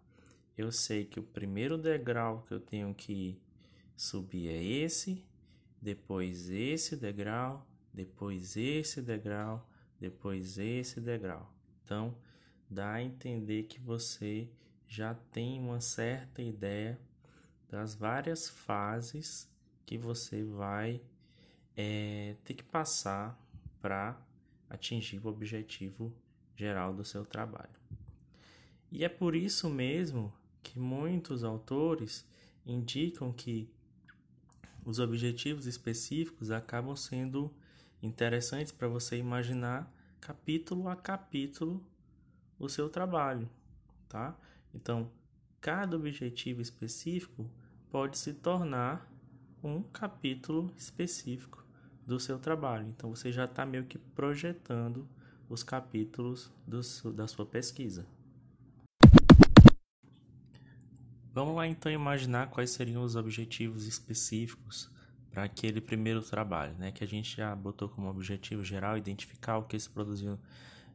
eu 0.56 0.72
sei 0.72 1.06
que 1.06 1.20
o 1.20 1.24
primeiro 1.24 1.78
degrau 1.78 2.44
que 2.44 2.54
eu 2.54 2.60
tenho 2.60 2.94
que 2.94 3.42
subir 3.96 4.50
é 4.50 4.62
esse, 4.62 5.26
depois 5.82 6.50
esse 6.50 6.96
degrau, 6.96 7.66
depois 7.92 8.56
esse 8.58 9.02
degrau, 9.02 9.68
depois 10.00 10.60
esse 10.60 11.00
degrau. 11.00 11.52
Então, 11.84 12.16
dá 12.70 12.94
a 12.94 13.04
entender 13.04 13.64
que 13.64 13.80
você 13.80 14.50
já 14.88 15.14
tem 15.14 15.60
uma 15.60 15.82
certa 15.82 16.42
ideia 16.42 17.00
das 17.70 17.96
várias 17.96 18.48
fases 18.48 19.52
que 19.86 19.98
você 19.98 20.44
vai 20.44 21.02
é, 21.76 22.36
ter 22.44 22.54
que 22.54 22.64
passar 22.64 23.40
para 23.82 24.20
atingir 24.70 25.20
o 25.24 25.28
objetivo 25.28 26.14
geral 26.56 26.94
do 26.94 27.04
seu 27.04 27.26
trabalho. 27.26 27.84
E 28.92 29.04
é 29.04 29.10
por 29.10 29.36
isso 29.36 29.70
mesmo 29.70 30.34
que 30.62 30.80
muitos 30.80 31.44
autores 31.44 32.26
indicam 32.66 33.32
que 33.34 33.70
os 34.86 35.00
objetivos 35.00 35.66
específicos 35.66 36.52
acabam 36.52 36.96
sendo 36.96 37.52
interessantes 38.02 38.72
para 38.72 38.88
você 38.88 39.18
imaginar 39.18 39.92
capítulo 40.20 40.88
a 40.88 40.96
capítulo 40.96 41.84
o 42.60 42.70
seu 42.70 42.90
trabalho, 42.90 43.50
tá? 44.08 44.38
Então, 44.74 45.12
cada 45.60 45.96
objetivo 45.96 46.62
específico 46.62 47.50
pode 47.90 48.18
se 48.18 48.34
tornar 48.34 49.13
um 49.64 49.82
capítulo 49.82 50.72
específico 50.76 51.64
do 52.06 52.20
seu 52.20 52.38
trabalho. 52.38 52.88
Então 52.90 53.10
você 53.10 53.32
já 53.32 53.46
está 53.46 53.66
meio 53.66 53.86
que 53.86 53.98
projetando 53.98 55.08
os 55.50 55.64
capítulos 55.64 56.52
do, 56.68 56.82
da 57.14 57.28
sua 57.28 57.46
pesquisa. 57.46 58.06
Vamos 61.34 61.56
lá 61.56 61.66
então 61.66 61.92
imaginar 61.92 62.50
quais 62.50 62.72
seriam 62.72 63.04
os 63.04 63.16
objetivos 63.16 63.88
específicos 63.88 64.92
para 65.32 65.46
aquele 65.46 65.82
primeiro 65.82 66.22
trabalho, 66.22 66.76
né? 66.78 66.92
Que 66.92 67.04
a 67.04 67.08
gente 67.08 67.38
já 67.38 67.56
botou 67.56 67.90
como 67.90 68.08
objetivo 68.08 68.64
geral 68.64 68.98
identificar 68.98 69.58
o 69.58 69.64
que 69.64 69.80
se 69.80 69.90
produziu 69.90 70.38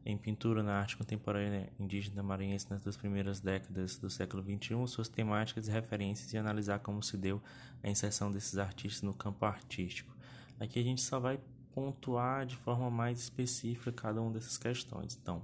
em 0.04 0.16
pintura 0.16 0.62
na 0.62 0.78
arte 0.78 0.96
contemporânea 0.96 1.72
indígena 1.78 2.22
maranhense 2.22 2.70
nas 2.70 2.82
duas 2.82 2.96
primeiras 2.96 3.40
décadas 3.40 3.98
do 3.98 4.08
século 4.08 4.42
XXI, 4.42 4.86
suas 4.86 5.08
temáticas 5.08 5.68
e 5.68 5.70
referências 5.70 6.32
e 6.32 6.38
analisar 6.38 6.78
como 6.78 7.02
se 7.02 7.16
deu 7.16 7.42
a 7.82 7.90
inserção 7.90 8.32
desses 8.32 8.56
artistas 8.58 9.02
no 9.02 9.12
campo 9.12 9.44
artístico. 9.44 10.16
Aqui 10.58 10.78
a 10.78 10.82
gente 10.82 11.00
só 11.00 11.20
vai 11.20 11.38
pontuar 11.72 12.46
de 12.46 12.56
forma 12.56 12.90
mais 12.90 13.20
específica 13.20 13.92
cada 13.92 14.20
uma 14.20 14.32
dessas 14.32 14.56
questões. 14.56 15.18
Então, 15.20 15.42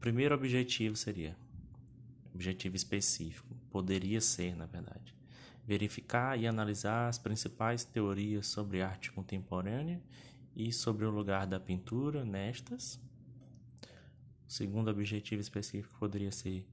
primeiro 0.00 0.34
objetivo 0.34 0.96
seria 0.96 1.36
objetivo 2.34 2.74
específico, 2.74 3.54
poderia 3.70 4.20
ser, 4.20 4.56
na 4.56 4.66
verdade, 4.66 5.14
verificar 5.66 6.38
e 6.38 6.46
analisar 6.46 7.08
as 7.08 7.16
principais 7.16 7.84
teorias 7.84 8.46
sobre 8.48 8.82
arte 8.82 9.12
contemporânea 9.12 10.02
e 10.54 10.72
sobre 10.72 11.04
o 11.04 11.10
lugar 11.10 11.46
da 11.46 11.58
pintura 11.58 12.24
nestas. 12.24 13.00
O 14.46 14.52
segundo 14.52 14.90
objetivo 14.90 15.40
específico 15.40 15.94
poderia 15.98 16.30
ser 16.30 16.66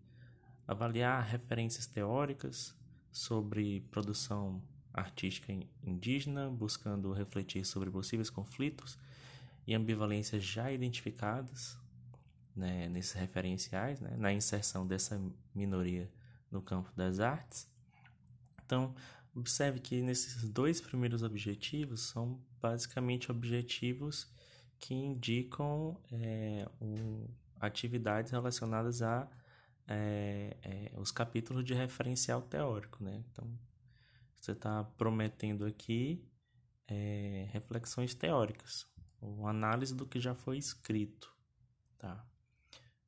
avaliar 0.67 1.23
referências 1.23 1.85
teóricas 1.85 2.75
sobre 3.11 3.81
produção 3.91 4.61
artística 4.93 5.53
indígena, 5.83 6.49
buscando 6.49 7.11
refletir 7.13 7.65
sobre 7.65 7.89
possíveis 7.89 8.29
conflitos 8.29 8.97
e 9.65 9.73
ambivalências 9.73 10.43
já 10.43 10.71
identificadas 10.71 11.77
né, 12.55 12.89
nesses 12.89 13.13
referenciais, 13.13 13.99
né, 13.99 14.15
na 14.17 14.33
inserção 14.33 14.85
dessa 14.85 15.21
minoria 15.53 16.11
no 16.49 16.61
campo 16.61 16.91
das 16.95 17.19
artes. 17.19 17.69
Então, 18.65 18.93
observe 19.35 19.79
que 19.79 20.01
nesses 20.01 20.43
dois 20.49 20.81
primeiros 20.81 21.23
objetivos 21.23 22.01
são 22.01 22.39
basicamente 22.61 23.31
objetivos 23.31 24.29
que 24.79 24.93
indicam 24.93 25.97
é, 26.11 26.67
um, 26.81 27.27
atividades 27.61 28.31
relacionadas 28.31 29.01
a 29.01 29.29
é, 29.87 30.57
é, 30.63 30.99
os 30.99 31.11
capítulos 31.11 31.65
de 31.65 31.73
referencial 31.73 32.41
teórico, 32.41 33.03
né? 33.03 33.23
Então, 33.31 33.47
você 34.39 34.53
está 34.53 34.83
prometendo 34.83 35.65
aqui 35.65 36.25
é, 36.87 37.47
reflexões 37.51 38.13
teóricas, 38.13 38.87
ou 39.19 39.47
análise 39.47 39.95
do 39.95 40.05
que 40.05 40.19
já 40.19 40.33
foi 40.33 40.57
escrito, 40.57 41.33
tá? 41.97 42.25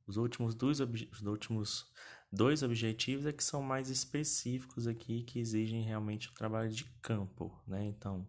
Os 0.06 0.16
últimos 0.16 0.54
dois, 0.54 0.80
os 0.80 1.22
últimos 1.22 1.90
dois 2.30 2.62
objetivos 2.62 3.24
é 3.24 3.32
que 3.32 3.42
são 3.42 3.62
mais 3.62 3.88
específicos 3.88 4.86
aqui, 4.86 5.22
que 5.22 5.38
exigem 5.38 5.82
realmente 5.82 6.28
o 6.28 6.34
trabalho 6.34 6.70
de 6.70 6.84
campo, 7.00 7.58
né? 7.66 7.84
Então, 7.84 8.26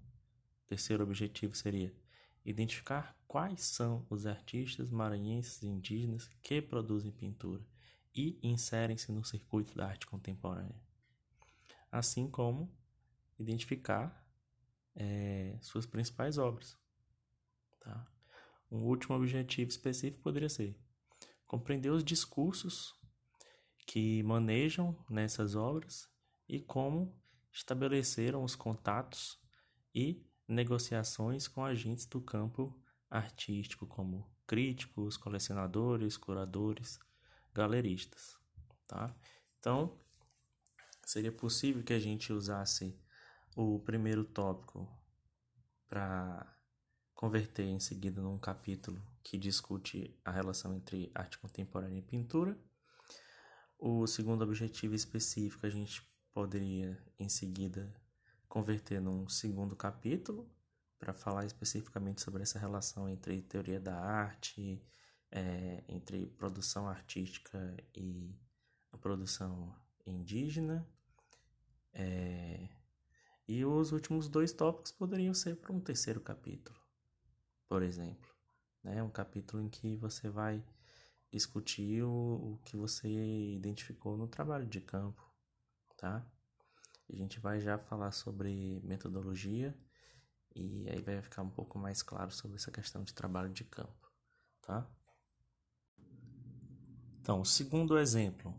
terceiro 0.65 1.03
objetivo 1.03 1.55
seria 1.55 1.93
identificar 2.45 3.17
quais 3.27 3.63
são 3.65 4.05
os 4.10 4.25
artistas 4.25 4.91
maranhenses 4.91 5.62
e 5.63 5.67
indígenas 5.67 6.29
que 6.41 6.62
produzem 6.62 7.12
pintura 7.12 7.65
e 8.13 8.39
inserem-se 8.41 9.12
no 9.12 9.25
circuito 9.25 9.75
da 9.75 9.88
arte 9.88 10.05
contemporânea, 10.05 10.79
assim 11.91 12.29
como 12.29 12.71
identificar 13.38 14.25
é, 14.95 15.58
suas 15.62 15.86
principais 15.86 16.38
obras. 16.38 16.77
Tá? 17.81 18.08
Um 18.71 18.84
último 18.84 19.15
objetivo 19.15 19.69
específico 19.69 20.23
poderia 20.23 20.49
ser 20.49 20.79
compreender 21.45 21.89
os 21.89 22.03
discursos 22.03 22.95
que 23.86 24.23
manejam 24.23 24.97
nessas 25.10 25.55
obras 25.55 26.10
e 26.47 26.60
como 26.60 27.13
estabeleceram 27.51 28.43
os 28.43 28.55
contatos 28.55 29.39
e 29.93 30.24
negociações 30.47 31.47
com 31.47 31.63
agentes 31.63 32.05
do 32.05 32.21
campo 32.21 32.77
artístico, 33.10 33.86
como 33.88 34.29
críticos, 34.45 35.17
colecionadores, 35.17 36.17
curadores, 36.17 36.99
galeristas. 37.53 38.38
Tá? 38.88 39.15
Então, 39.60 39.97
seria 41.05 41.31
possível 41.31 41.84
que 41.84 41.93
a 41.93 41.99
gente 41.99 42.31
usasse 42.31 42.99
o 43.55 43.79
primeiro 43.79 44.23
tópico 44.23 44.88
para 45.88 46.53
converter 47.13 47.63
em 47.63 47.79
seguida 47.79 48.21
num 48.21 48.38
capítulo 48.38 49.01
que 49.23 49.38
discute 49.38 50.19
a 50.23 50.31
relação 50.31 50.75
entre 50.75 51.10
arte 51.15 51.39
contemporânea 51.39 51.99
e 51.99 52.01
pintura. 52.01 52.58
O 53.79 54.05
segundo 54.05 54.43
objetivo 54.43 54.93
específico 54.93 55.65
a 55.65 55.69
gente 55.69 56.03
poderia 56.34 57.01
em 57.17 57.29
seguida 57.29 57.93
converter 58.47 59.01
num 59.01 59.27
segundo 59.27 59.75
capítulo 59.75 60.49
para 60.97 61.13
falar 61.13 61.45
especificamente 61.45 62.21
sobre 62.21 62.43
essa 62.43 62.58
relação 62.58 63.10
entre 63.10 63.41
teoria 63.41 63.79
da 63.79 63.95
arte, 63.95 64.81
é, 65.31 65.84
entre 65.88 66.27
produção 66.27 66.88
artística 66.88 67.75
e 67.93 68.34
a 68.91 68.97
produção 68.97 69.75
indígena. 70.05 70.88
É, 71.93 72.69
e 73.47 73.63
os 73.63 73.91
últimos 73.91 74.27
dois 74.27 74.51
tópicos 74.51 74.91
poderiam 74.91 75.34
ser 75.34 75.58
para 75.58 75.71
um 75.71 75.79
terceiro 75.79 76.19
capítulo, 76.19 76.77
por 77.67 77.84
exemplo. 77.84 78.29
Né? 78.84 79.03
Um 79.03 79.10
capítulo 79.10 79.62
em 79.62 79.69
que 79.69 79.95
você 79.97 80.29
vai 80.29 80.63
discutir 81.31 82.03
o, 82.03 82.10
o 82.53 82.60
que 82.63 82.77
você 82.77 83.08
identificou 83.08 84.17
no 84.17 84.27
trabalho 84.27 84.65
de 84.65 84.81
campo, 84.81 85.21
tá? 85.97 86.25
A 87.09 87.15
gente 87.15 87.39
vai 87.39 87.59
já 87.59 87.77
falar 87.77 88.11
sobre 88.11 88.81
metodologia 88.83 89.77
e 90.55 90.89
aí 90.89 91.01
vai 91.01 91.21
ficar 91.21 91.41
um 91.41 91.49
pouco 91.49 91.77
mais 91.77 92.01
claro 92.01 92.31
sobre 92.31 92.57
essa 92.57 92.71
questão 92.71 93.03
de 93.03 93.13
trabalho 93.13 93.49
de 93.49 93.63
campo, 93.63 94.11
tá? 94.61 94.89
Então, 97.21 97.43
segundo 97.43 97.97
exemplo. 97.97 98.53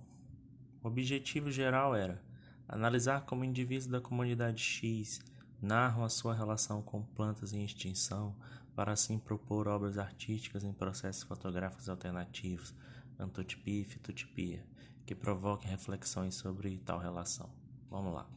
O 0.83 0.89
objetivo 0.89 1.51
geral 1.51 1.97
era 1.97 2.23
Analisar 2.69 3.25
como 3.25 3.45
indivíduos 3.45 3.87
da 3.87 4.01
comunidade 4.01 4.61
X 4.61 5.21
narram 5.63 6.03
a 6.03 6.09
sua 6.09 6.35
relação 6.35 6.83
com 6.83 7.01
plantas 7.01 7.53
em 7.53 7.65
extinção, 7.65 8.37
para 8.75 8.93
assim 8.93 9.19
propor 9.19 9.69
obras 9.69 9.97
artísticas 9.99 10.65
em 10.65 10.73
processos 10.73 11.23
fotográficos 11.23 11.89
alternativos, 11.89 12.75
antotipia 13.19 13.83
e 13.83 13.85
fitotipia, 13.85 14.67
que 15.07 15.15
provoquem 15.15 15.71
reflexões 15.71 16.35
sobre 16.35 16.79
tal 16.79 16.99
relação. 16.99 17.49
Vamos 17.91 18.13
lá. 18.13 18.29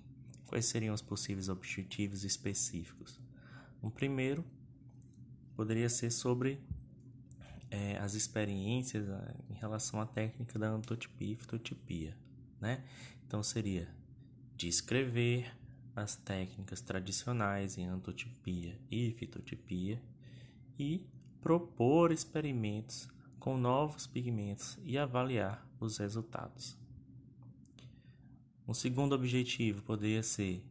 Quais 0.48 0.66
seriam 0.66 0.94
os 0.94 1.02
possíveis 1.02 1.50
objetivos 1.50 2.24
específicos? 2.24 3.20
Um 3.82 3.90
primeiro 3.90 4.44
poderia 5.56 5.90
ser 5.90 6.12
sobre 6.12 6.60
é, 7.70 7.98
as 7.98 8.14
experiências 8.14 9.06
em 9.50 9.54
relação 9.54 10.02
à 10.02 10.06
técnica 10.06 10.58
da 10.58 10.70
antotipia 10.70 11.34
e 11.34 11.36
fitotipia, 11.36 12.18
né? 12.60 12.84
Então 13.28 13.44
seria 13.44 13.94
descrever 14.56 15.54
as 15.96 16.16
técnicas 16.16 16.82
tradicionais 16.82 17.78
em 17.78 17.86
antotipia 17.86 18.80
e 18.90 19.12
fitotipia 19.12 20.02
e 20.78 21.06
propor 21.42 22.12
experimentos 22.12 23.10
com 23.38 23.58
novos 23.58 24.08
pigmentos 24.08 24.78
e 24.84 24.98
avaliar 24.98 25.68
os 25.80 25.98
resultados. 25.98 26.79
Um 28.70 28.74
segundo 28.76 29.16
objetivo 29.16 29.82
poderia 29.82 30.22
ser 30.22 30.64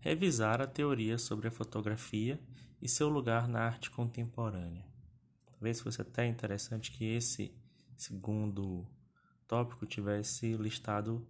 revisar 0.00 0.60
a 0.60 0.66
teoria 0.66 1.16
sobre 1.16 1.46
a 1.46 1.52
fotografia 1.52 2.40
e 2.82 2.88
seu 2.88 3.08
lugar 3.08 3.46
na 3.46 3.60
arte 3.60 3.92
contemporânea. 3.92 4.84
Talvez 5.46 5.80
fosse 5.80 6.02
até 6.02 6.26
interessante 6.26 6.90
que 6.90 7.04
esse 7.04 7.54
segundo 7.96 8.84
tópico 9.46 9.86
tivesse 9.86 10.56
listado 10.56 11.24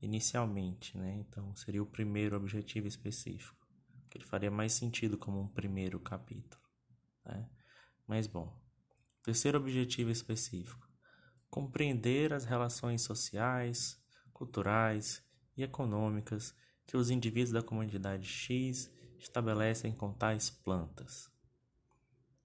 inicialmente, 0.00 0.96
né? 0.96 1.12
Então 1.14 1.52
seria 1.56 1.82
o 1.82 1.86
primeiro 1.86 2.36
objetivo 2.36 2.86
específico, 2.86 3.66
que 4.08 4.16
ele 4.16 4.24
faria 4.24 4.52
mais 4.52 4.74
sentido 4.74 5.18
como 5.18 5.40
um 5.40 5.48
primeiro 5.48 5.98
capítulo, 5.98 6.62
né? 7.24 7.50
Mas 8.06 8.28
bom, 8.28 8.56
terceiro 9.24 9.58
objetivo 9.58 10.12
específico: 10.12 10.88
compreender 11.50 12.32
as 12.32 12.44
relações 12.44 13.02
sociais, 13.02 14.00
culturais 14.32 15.26
e 15.58 15.64
econômicas 15.64 16.54
que 16.86 16.96
os 16.96 17.10
indivíduos 17.10 17.52
da 17.52 17.62
comunidade 17.62 18.26
X 18.26 18.90
estabelecem 19.18 19.92
com 19.92 20.12
tais 20.12 20.48
plantas. 20.48 21.30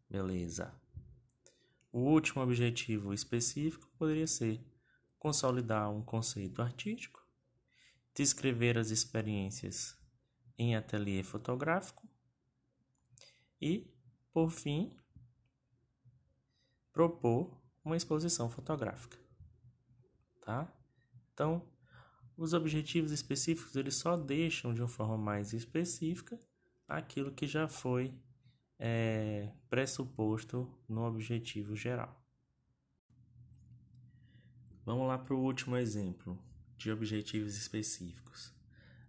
Beleza. 0.10 0.74
O 1.92 2.00
último 2.00 2.42
objetivo 2.42 3.14
específico 3.14 3.88
poderia 3.98 4.28
ser 4.28 4.60
consolidar 5.18 5.90
um 5.90 6.04
conceito 6.04 6.62
artístico 6.62 7.24
descrever 8.14 8.78
as 8.78 8.92
experiências 8.92 9.98
em 10.58 10.76
ateliê 10.76 11.24
fotográfico 11.24 12.08
e, 13.60 13.92
por 14.32 14.52
fim, 14.52 14.96
propor 16.92 17.60
uma 17.84 17.98
exposição 17.98 18.50
fotográfica, 18.50 19.18
tá? 20.42 20.72
Então, 21.34 21.73
os 22.38 22.54
objetivos 22.54 23.12
específicos 23.12 23.76
eles 23.76 23.96
só 23.96 24.18
deixam 24.18 24.74
de 24.74 24.82
uma 24.82 24.88
forma 24.88 25.18
mais 25.18 25.54
específica 25.54 26.40
aquilo 26.88 27.32
que 27.32 27.48
já 27.48 27.68
foi 27.68 28.14
é, 28.78 29.52
pressuposto 29.70 30.70
no 30.88 31.06
objetivo 31.06 31.76
geral. 31.76 32.22
Vamos 34.86 35.08
lá 35.08 35.18
para 35.18 35.34
o 35.34 35.40
último 35.40 35.78
exemplo 35.78 36.38
de 36.78 36.92
objetivos 36.92 37.56
específicos. 37.56 38.54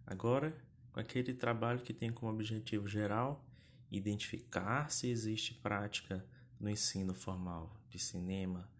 Agora, 0.06 0.56
com 0.92 1.00
aquele 1.00 1.34
trabalho 1.34 1.80
que 1.80 1.92
tem 1.92 2.12
como 2.12 2.32
objetivo 2.32 2.86
geral 2.86 3.44
identificar 3.90 4.90
se 4.90 5.08
existe 5.08 5.54
prática 5.54 6.24
no 6.60 6.70
ensino 6.70 7.12
formal 7.12 7.76
de 7.88 7.98
cinema, 7.98 8.70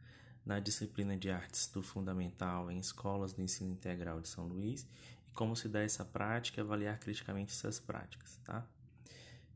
na 0.45 0.61
disciplina 0.61 1.17
de 1.17 1.31
artes 1.31 1.67
do 1.69 1.83
fundamental 1.83 2.71
em 2.71 2.79
escolas 2.79 3.33
do 3.33 3.43
ensino 3.43 3.71
integral 3.71 4.21
de 4.21 4.29
São 4.29 4.47
Luís 4.47 4.87
e 5.27 5.33
como 5.33 5.57
se 5.57 5.69
dá 5.69 5.81
essa 5.81 6.05
prática 6.05 6.61
avaliar 6.61 6.99
criticamente 6.99 7.53
essas 7.53 7.81
práticas, 7.81 8.39
tá? 8.45 8.67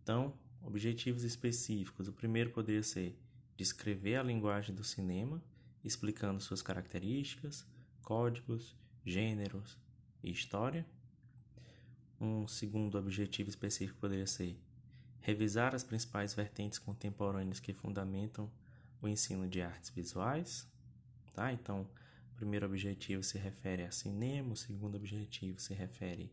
Então, 0.03 0.35
objetivos 0.62 1.24
específicos. 1.24 2.09
O 2.09 2.12
primeiro 2.12 2.51
poderia 2.51 2.83
ser 2.83 3.18
descrever 3.57 4.16
a 4.16 4.22
linguagem 4.22 4.74
do 4.74 4.85
cinema, 4.85 5.42
explicando 5.85 6.40
suas 6.40 6.62
características, 6.62 7.66
códigos 8.03 8.74
gêneros 9.05 9.79
e 10.22 10.31
história. 10.31 10.87
Um 12.20 12.48
segundo 12.48 12.98
objetivo 12.98 13.48
específico 13.48 13.98
poderia 14.01 14.27
ser 14.27 14.59
revisar 15.20 15.74
as 15.74 15.85
principais 15.85 16.35
vertentes 16.35 16.79
contemporâneas 16.79 17.61
que 17.61 17.72
fundamentam 17.72 18.51
o 19.01 19.09
ensino 19.09 19.46
de 19.48 19.61
artes 19.61 19.90
visuais. 19.90 20.66
Tá? 21.38 21.53
Então, 21.53 21.88
o 22.33 22.35
primeiro 22.35 22.66
objetivo 22.66 23.22
se 23.22 23.38
refere 23.38 23.85
a 23.85 23.92
cinema, 23.92 24.55
o 24.55 24.57
segundo 24.57 24.96
objetivo 24.96 25.61
se 25.61 25.72
refere 25.72 26.33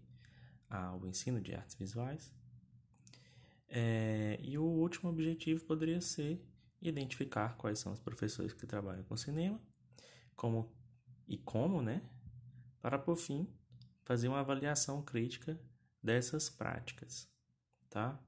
ao 0.68 1.06
ensino 1.06 1.40
de 1.40 1.54
artes 1.54 1.76
visuais. 1.76 2.34
É, 3.70 4.40
e 4.42 4.58
o 4.58 4.64
último 4.64 5.12
objetivo 5.12 5.64
poderia 5.64 6.02
ser 6.02 6.44
identificar 6.82 7.56
quais 7.56 7.78
são 7.78 7.94
os 7.94 8.00
professores 8.00 8.52
que 8.52 8.66
trabalham 8.66 9.04
com 9.04 9.16
cinema, 9.16 9.62
como 10.36 10.76
e 11.28 11.38
como, 11.38 11.84
né? 11.84 12.02
Para 12.82 12.98
por 12.98 13.16
fim 13.16 13.48
fazer 14.06 14.28
uma 14.28 14.40
avaliação 14.40 15.04
crítica 15.04 15.62
dessas 16.02 16.50
práticas, 16.50 17.30
tá? 17.92 18.20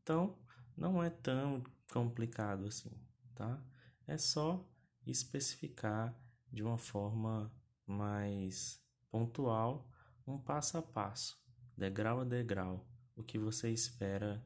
Então, 0.00 0.38
não 0.76 1.02
é 1.02 1.10
tão 1.10 1.64
complicado 1.92 2.64
assim, 2.66 2.92
tá? 3.34 3.60
É 4.06 4.16
só 4.16 4.64
especificar 5.06 6.14
de 6.52 6.62
uma 6.62 6.78
forma 6.78 7.52
mais 7.86 8.80
pontual, 9.10 9.88
um 10.26 10.38
passo 10.38 10.78
a 10.78 10.82
passo, 10.82 11.40
degrau 11.76 12.20
a 12.20 12.24
degrau, 12.24 12.86
o 13.16 13.22
que 13.22 13.38
você 13.38 13.70
espera 13.70 14.44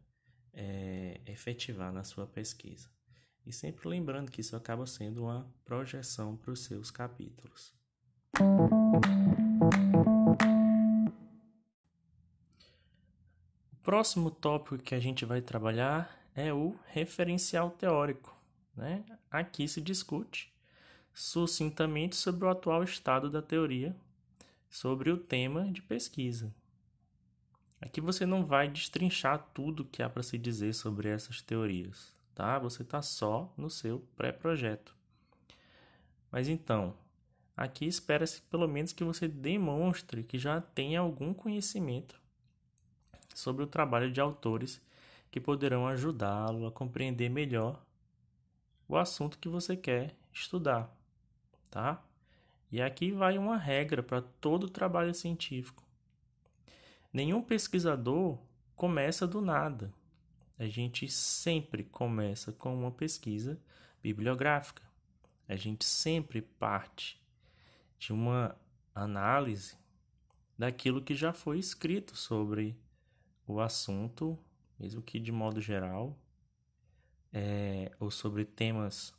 é, 0.53 1.21
efetivar 1.27 1.92
na 1.92 2.03
sua 2.03 2.27
pesquisa. 2.27 2.88
E 3.45 3.53
sempre 3.53 3.88
lembrando 3.88 4.31
que 4.31 4.40
isso 4.40 4.57
acaba 4.57 4.87
sendo 4.87 5.25
uma 5.25 5.49
projeção 5.64 6.37
para 6.37 6.51
os 6.51 6.64
seus 6.64 6.90
capítulos. 6.90 7.73
O 13.73 13.77
próximo 13.85 14.33
tópico 14.33 14.79
que 14.79 14.95
a 14.97 14.99
gente 14.99 15.25
vai 15.25 15.40
trabalhar 15.40 16.29
é 16.35 16.53
o 16.53 16.77
referencial 16.87 17.71
teórico. 17.71 18.36
Né? 18.77 19.05
Aqui 19.31 19.67
se 19.67 19.81
discute 19.81 20.53
sucintamente 21.15 22.15
sobre 22.15 22.45
o 22.45 22.51
atual 22.51 22.85
estado 22.85 23.31
da 23.31 23.41
teoria 23.41 23.97
sobre 24.69 25.11
o 25.11 25.17
tema 25.17 25.71
de 25.73 25.81
pesquisa. 25.81 26.55
Aqui 27.81 28.01
você 28.01 28.27
não 28.27 28.45
vai 28.45 28.69
destrinchar 28.69 29.51
tudo 29.55 29.85
que 29.85 30.03
há 30.03 30.09
para 30.11 30.23
se 30.23 30.37
dizer 30.37 30.75
sobre 30.75 31.09
essas 31.09 31.41
teorias, 31.41 32.12
tá? 32.35 32.59
Você 32.59 32.83
está 32.83 33.01
só 33.01 33.53
no 33.57 33.71
seu 33.71 34.01
pré-projeto. 34.17 34.95
Mas 36.31 36.49
então, 36.49 36.95
aqui 37.57 37.87
espera-se 37.87 38.43
pelo 38.43 38.69
menos 38.69 38.93
que 38.93 39.05
você 39.05 39.29
demonstre 39.29 40.23
que 40.23 40.39
já 40.39 40.61
tem 40.61 40.97
algum 40.97 41.33
conhecimento 41.33 42.21
sobre 43.35 43.62
o 43.62 43.67
trabalho 43.67 44.11
de 44.11 44.21
autores 44.21 44.81
que 45.31 45.41
poderão 45.41 45.87
ajudá-lo 45.87 46.67
a 46.67 46.73
compreender 46.73 47.29
melhor 47.31 47.86
o 48.88 48.96
assunto 48.96 49.38
que 49.38 49.49
você 49.49 49.77
quer 49.77 50.14
estudar, 50.33 50.94
tá? 51.70 52.03
E 52.70 52.81
aqui 52.81 53.12
vai 53.12 53.38
uma 53.38 53.57
regra 53.57 54.03
para 54.03 54.20
todo 54.20 54.68
trabalho 54.68 55.14
científico. 55.14 55.85
Nenhum 57.12 57.40
pesquisador 57.40 58.38
começa 58.75 59.27
do 59.27 59.40
nada. 59.40 59.92
A 60.59 60.66
gente 60.66 61.09
sempre 61.09 61.85
começa 61.85 62.53
com 62.53 62.75
uma 62.75 62.90
pesquisa 62.90 63.59
bibliográfica. 64.03 64.83
A 65.49 65.57
gente 65.57 65.85
sempre 65.85 66.42
parte 66.42 67.20
de 67.99 68.12
uma 68.12 68.57
análise 68.94 69.77
daquilo 70.59 71.03
que 71.03 71.14
já 71.14 71.33
foi 71.33 71.59
escrito 71.59 72.16
sobre 72.16 72.77
o 73.46 73.61
assunto, 73.61 74.38
mesmo 74.79 75.03
que 75.03 75.20
de 75.20 75.31
modo 75.31 75.61
geral, 75.61 76.18
é, 77.33 77.93
ou 77.99 78.11
sobre 78.11 78.45
temas 78.45 79.15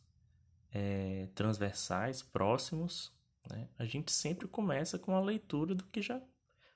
é, 0.71 1.27
transversais, 1.35 2.21
próximos 2.21 3.15
né? 3.49 3.69
A 3.77 3.85
gente 3.85 4.11
sempre 4.11 4.47
começa 4.47 4.99
com 4.99 5.15
a 5.15 5.21
leitura 5.21 5.73
do 5.73 5.83
que 5.85 6.01
já 6.01 6.21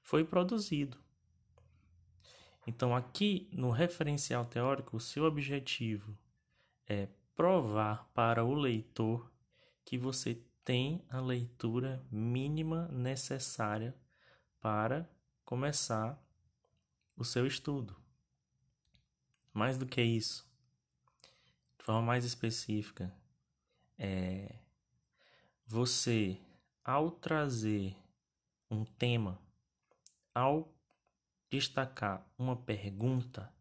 foi 0.02 0.24
produzido. 0.24 0.98
Então, 2.66 2.96
aqui 2.96 3.50
no 3.52 3.72
referencial 3.72 4.46
teórico, 4.46 4.98
o 4.98 5.00
seu 5.00 5.26
objetivo 5.26 6.18
é 6.88 7.08
provar 7.36 8.10
para 8.14 8.44
o 8.44 8.54
leitor 8.54 9.32
que 9.84 9.98
você 9.98 10.42
tem 10.64 11.04
a 11.10 11.20
leitura 11.20 12.06
mínima 12.12 12.88
necessária 12.90 13.96
para 14.60 15.10
começar 15.44 16.22
o 17.18 17.26
seu 17.26 17.48
estudo. 17.48 17.96
Mais 19.52 19.78
do 19.78 19.88
que 19.88 20.02
isso, 20.02 20.48
de 21.82 21.86
forma 21.86 22.04
mais 22.04 22.24
específica, 22.24 23.12
é 23.98 24.54
você 25.66 26.40
ao 26.84 27.10
trazer 27.10 27.98
um 28.70 28.86
tema, 28.86 29.42
ao 30.32 30.72
destacar 31.50 32.24
uma 32.38 32.56
pergunta, 32.56 33.52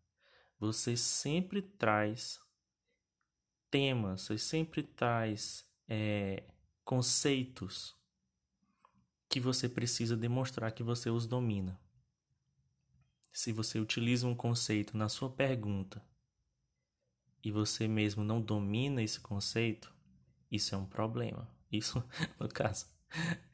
você 0.59 0.99
sempre 0.99 1.63
traz 1.63 2.39
temas, 3.71 4.21
você 4.21 4.37
sempre 4.37 4.83
traz 4.83 5.65
é, 5.89 6.45
conceitos 6.85 7.97
que 9.31 9.41
você 9.41 9.67
precisa 9.67 10.15
demonstrar 10.15 10.73
que 10.73 10.83
você 10.83 11.09
os 11.09 11.27
domina. 11.27 11.81
Se 13.33 13.51
você 13.51 13.81
utiliza 13.81 14.27
um 14.27 14.35
conceito 14.35 14.95
na 14.95 15.09
sua 15.09 15.31
pergunta 15.31 16.10
e 17.43 17.51
você 17.51 17.89
mesmo 17.89 18.23
não 18.25 18.41
domina 18.41 19.03
esse 19.03 19.21
conceito, 19.21 19.95
isso 20.51 20.75
é 20.75 20.79
um 20.79 20.87
problema. 20.87 21.49
Isso, 21.71 22.03
no 22.39 22.49
caso, 22.49 22.87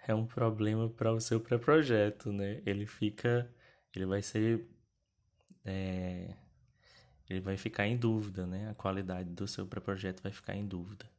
é 0.07 0.15
um 0.15 0.27
problema 0.27 0.89
para 0.89 1.13
o 1.13 1.21
seu 1.21 1.41
pré-projeto, 1.41 2.33
né? 2.33 2.63
Ele 2.65 2.87
fica, 2.87 3.51
ele 3.95 4.07
vai 4.07 4.23
ser, 4.23 4.67
é, 5.65 6.35
ele 7.29 7.41
vai 7.41 7.57
ficar 7.57 7.87
em 7.87 7.97
dúvida, 7.97 8.47
né? 8.47 8.71
A 8.71 8.75
qualidade 8.75 9.31
do 9.31 9.47
seu 9.47 9.67
pré-projeto 9.67 10.23
vai 10.23 10.33
ficar 10.33 10.55
em 10.55 10.67
dúvida. 10.67 11.11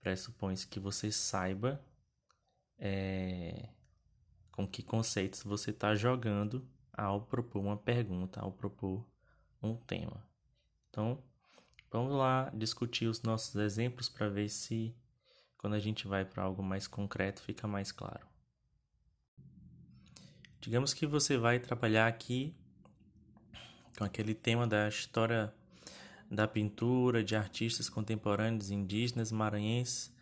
Pressupõe-se 0.00 0.66
que 0.66 0.80
você 0.80 1.12
saiba 1.12 1.80
é, 2.78 3.68
com 4.50 4.66
que 4.66 4.82
conceitos 4.82 5.42
você 5.42 5.70
está 5.70 5.94
jogando 5.94 6.68
ao 6.92 7.22
propor 7.22 7.60
uma 7.60 7.76
pergunta, 7.76 8.40
ao 8.40 8.52
propor 8.52 9.06
um 9.62 9.76
tema. 9.76 10.26
Então, 10.90 11.22
vamos 11.92 12.12
lá 12.12 12.50
discutir 12.54 13.06
os 13.06 13.22
nossos 13.22 13.54
exemplos 13.54 14.08
para 14.08 14.28
ver 14.28 14.48
se 14.48 14.96
quando 15.58 15.74
a 15.74 15.78
gente 15.78 16.08
vai 16.08 16.24
para 16.24 16.42
algo 16.42 16.62
mais 16.62 16.88
concreto, 16.88 17.42
fica 17.42 17.68
mais 17.68 17.92
claro. 17.92 18.26
Digamos 20.60 20.94
que 20.94 21.06
você 21.06 21.36
vai 21.36 21.60
trabalhar 21.60 22.06
aqui 22.06 22.54
com 23.96 24.04
aquele 24.04 24.34
tema 24.34 24.66
da 24.66 24.88
história 24.88 25.54
da 26.30 26.48
pintura 26.48 27.22
de 27.22 27.36
artistas 27.36 27.88
contemporâneos 27.88 28.70
indígenas 28.70 29.30
maranhenses 29.30 30.12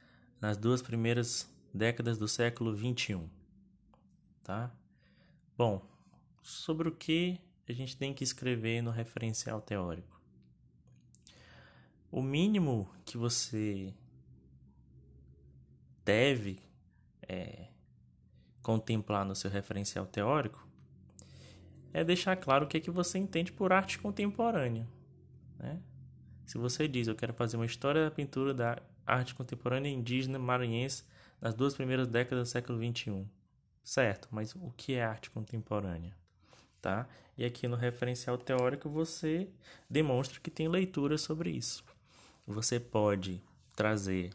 nas 0.40 0.56
duas 0.56 0.82
primeiras 0.82 1.48
décadas 1.72 2.18
do 2.18 2.26
século 2.26 2.76
XXI. 2.76 3.30
Tá? 4.42 4.74
Bom, 5.56 5.86
sobre 6.42 6.88
o 6.88 6.92
que 6.92 7.40
a 7.68 7.72
gente 7.72 7.96
tem 7.96 8.12
que 8.12 8.24
escrever 8.24 8.82
no 8.82 8.90
referencial 8.90 9.60
teórico? 9.60 10.19
O 12.10 12.22
mínimo 12.22 12.90
que 13.04 13.16
você 13.16 13.94
deve 16.04 16.58
é, 17.22 17.68
contemplar 18.62 19.24
no 19.24 19.34
seu 19.36 19.50
referencial 19.50 20.06
teórico 20.06 20.66
é 21.92 22.02
deixar 22.02 22.36
claro 22.36 22.64
o 22.64 22.68
que, 22.68 22.76
é 22.76 22.80
que 22.80 22.90
você 22.90 23.18
entende 23.18 23.52
por 23.52 23.72
arte 23.72 23.98
contemporânea. 23.98 24.88
Né? 25.58 25.80
Se 26.46 26.58
você 26.58 26.88
diz, 26.88 27.06
eu 27.06 27.14
quero 27.14 27.32
fazer 27.32 27.56
uma 27.56 27.66
história 27.66 28.04
da 28.04 28.10
pintura 28.10 28.52
da 28.52 28.82
arte 29.06 29.34
contemporânea 29.34 29.90
indígena 29.90 30.38
maranhense 30.38 31.04
nas 31.40 31.54
duas 31.54 31.74
primeiras 31.74 32.08
décadas 32.08 32.48
do 32.48 32.50
século 32.50 32.78
XXI. 32.78 33.26
Certo, 33.82 34.28
mas 34.30 34.54
o 34.54 34.72
que 34.76 34.94
é 34.94 35.04
arte 35.04 35.30
contemporânea? 35.30 36.16
Tá? 36.80 37.06
E 37.36 37.44
aqui 37.44 37.68
no 37.68 37.76
referencial 37.76 38.38
teórico 38.38 38.88
você 38.88 39.48
demonstra 39.88 40.40
que 40.40 40.50
tem 40.50 40.68
leitura 40.68 41.18
sobre 41.18 41.50
isso. 41.50 41.84
Você 42.50 42.80
pode 42.80 43.40
trazer 43.76 44.34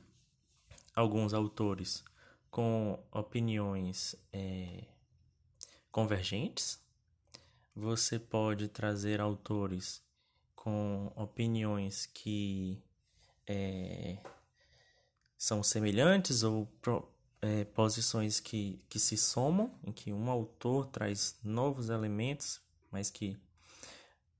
alguns 0.96 1.34
autores 1.34 2.02
com 2.50 2.98
opiniões 3.12 4.16
é, 4.32 4.86
convergentes. 5.92 6.80
Você 7.76 8.18
pode 8.18 8.70
trazer 8.70 9.20
autores 9.20 10.02
com 10.56 11.12
opiniões 11.14 12.06
que 12.06 12.82
é, 13.46 14.18
são 15.38 15.62
semelhantes 15.62 16.42
ou 16.42 16.68
pro, 16.82 17.12
é, 17.42 17.66
posições 17.66 18.40
que, 18.40 18.82
que 18.88 18.98
se 18.98 19.18
somam, 19.18 19.78
em 19.84 19.92
que 19.92 20.14
um 20.14 20.32
autor 20.32 20.86
traz 20.86 21.38
novos 21.44 21.90
elementos, 21.90 22.62
mas 22.90 23.10
que 23.10 23.38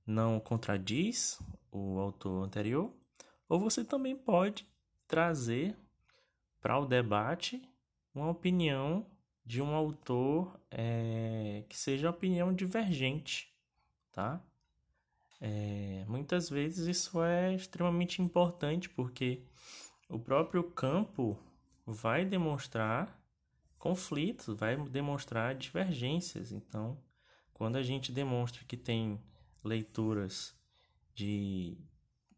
não 0.06 0.40
contradiz 0.40 1.38
o 1.70 1.98
autor 1.98 2.42
anterior. 2.42 2.90
Ou 3.48 3.58
você 3.58 3.84
também 3.84 4.16
pode 4.16 4.66
trazer 5.06 5.76
para 6.60 6.78
o 6.78 6.86
debate 6.86 7.62
uma 8.14 8.30
opinião 8.30 9.06
de 9.44 9.62
um 9.62 9.74
autor 9.74 10.60
é, 10.70 11.64
que 11.68 11.76
seja 11.76 12.10
opinião 12.10 12.52
divergente, 12.52 13.54
tá? 14.10 14.42
É, 15.40 16.04
muitas 16.08 16.48
vezes 16.48 16.86
isso 16.86 17.22
é 17.22 17.54
extremamente 17.54 18.20
importante 18.20 18.88
porque 18.88 19.42
o 20.08 20.18
próprio 20.18 20.64
campo 20.64 21.38
vai 21.86 22.24
demonstrar 22.24 23.16
conflitos, 23.78 24.58
vai 24.58 24.76
demonstrar 24.76 25.54
divergências. 25.54 26.50
Então, 26.50 26.98
quando 27.52 27.76
a 27.76 27.82
gente 27.82 28.10
demonstra 28.10 28.64
que 28.64 28.76
tem 28.76 29.20
leituras 29.62 30.54
de 31.14 31.78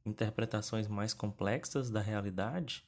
interpretações 0.09 0.88
mais 0.88 1.14
complexas 1.14 1.90
da 1.90 2.01
realidade, 2.01 2.85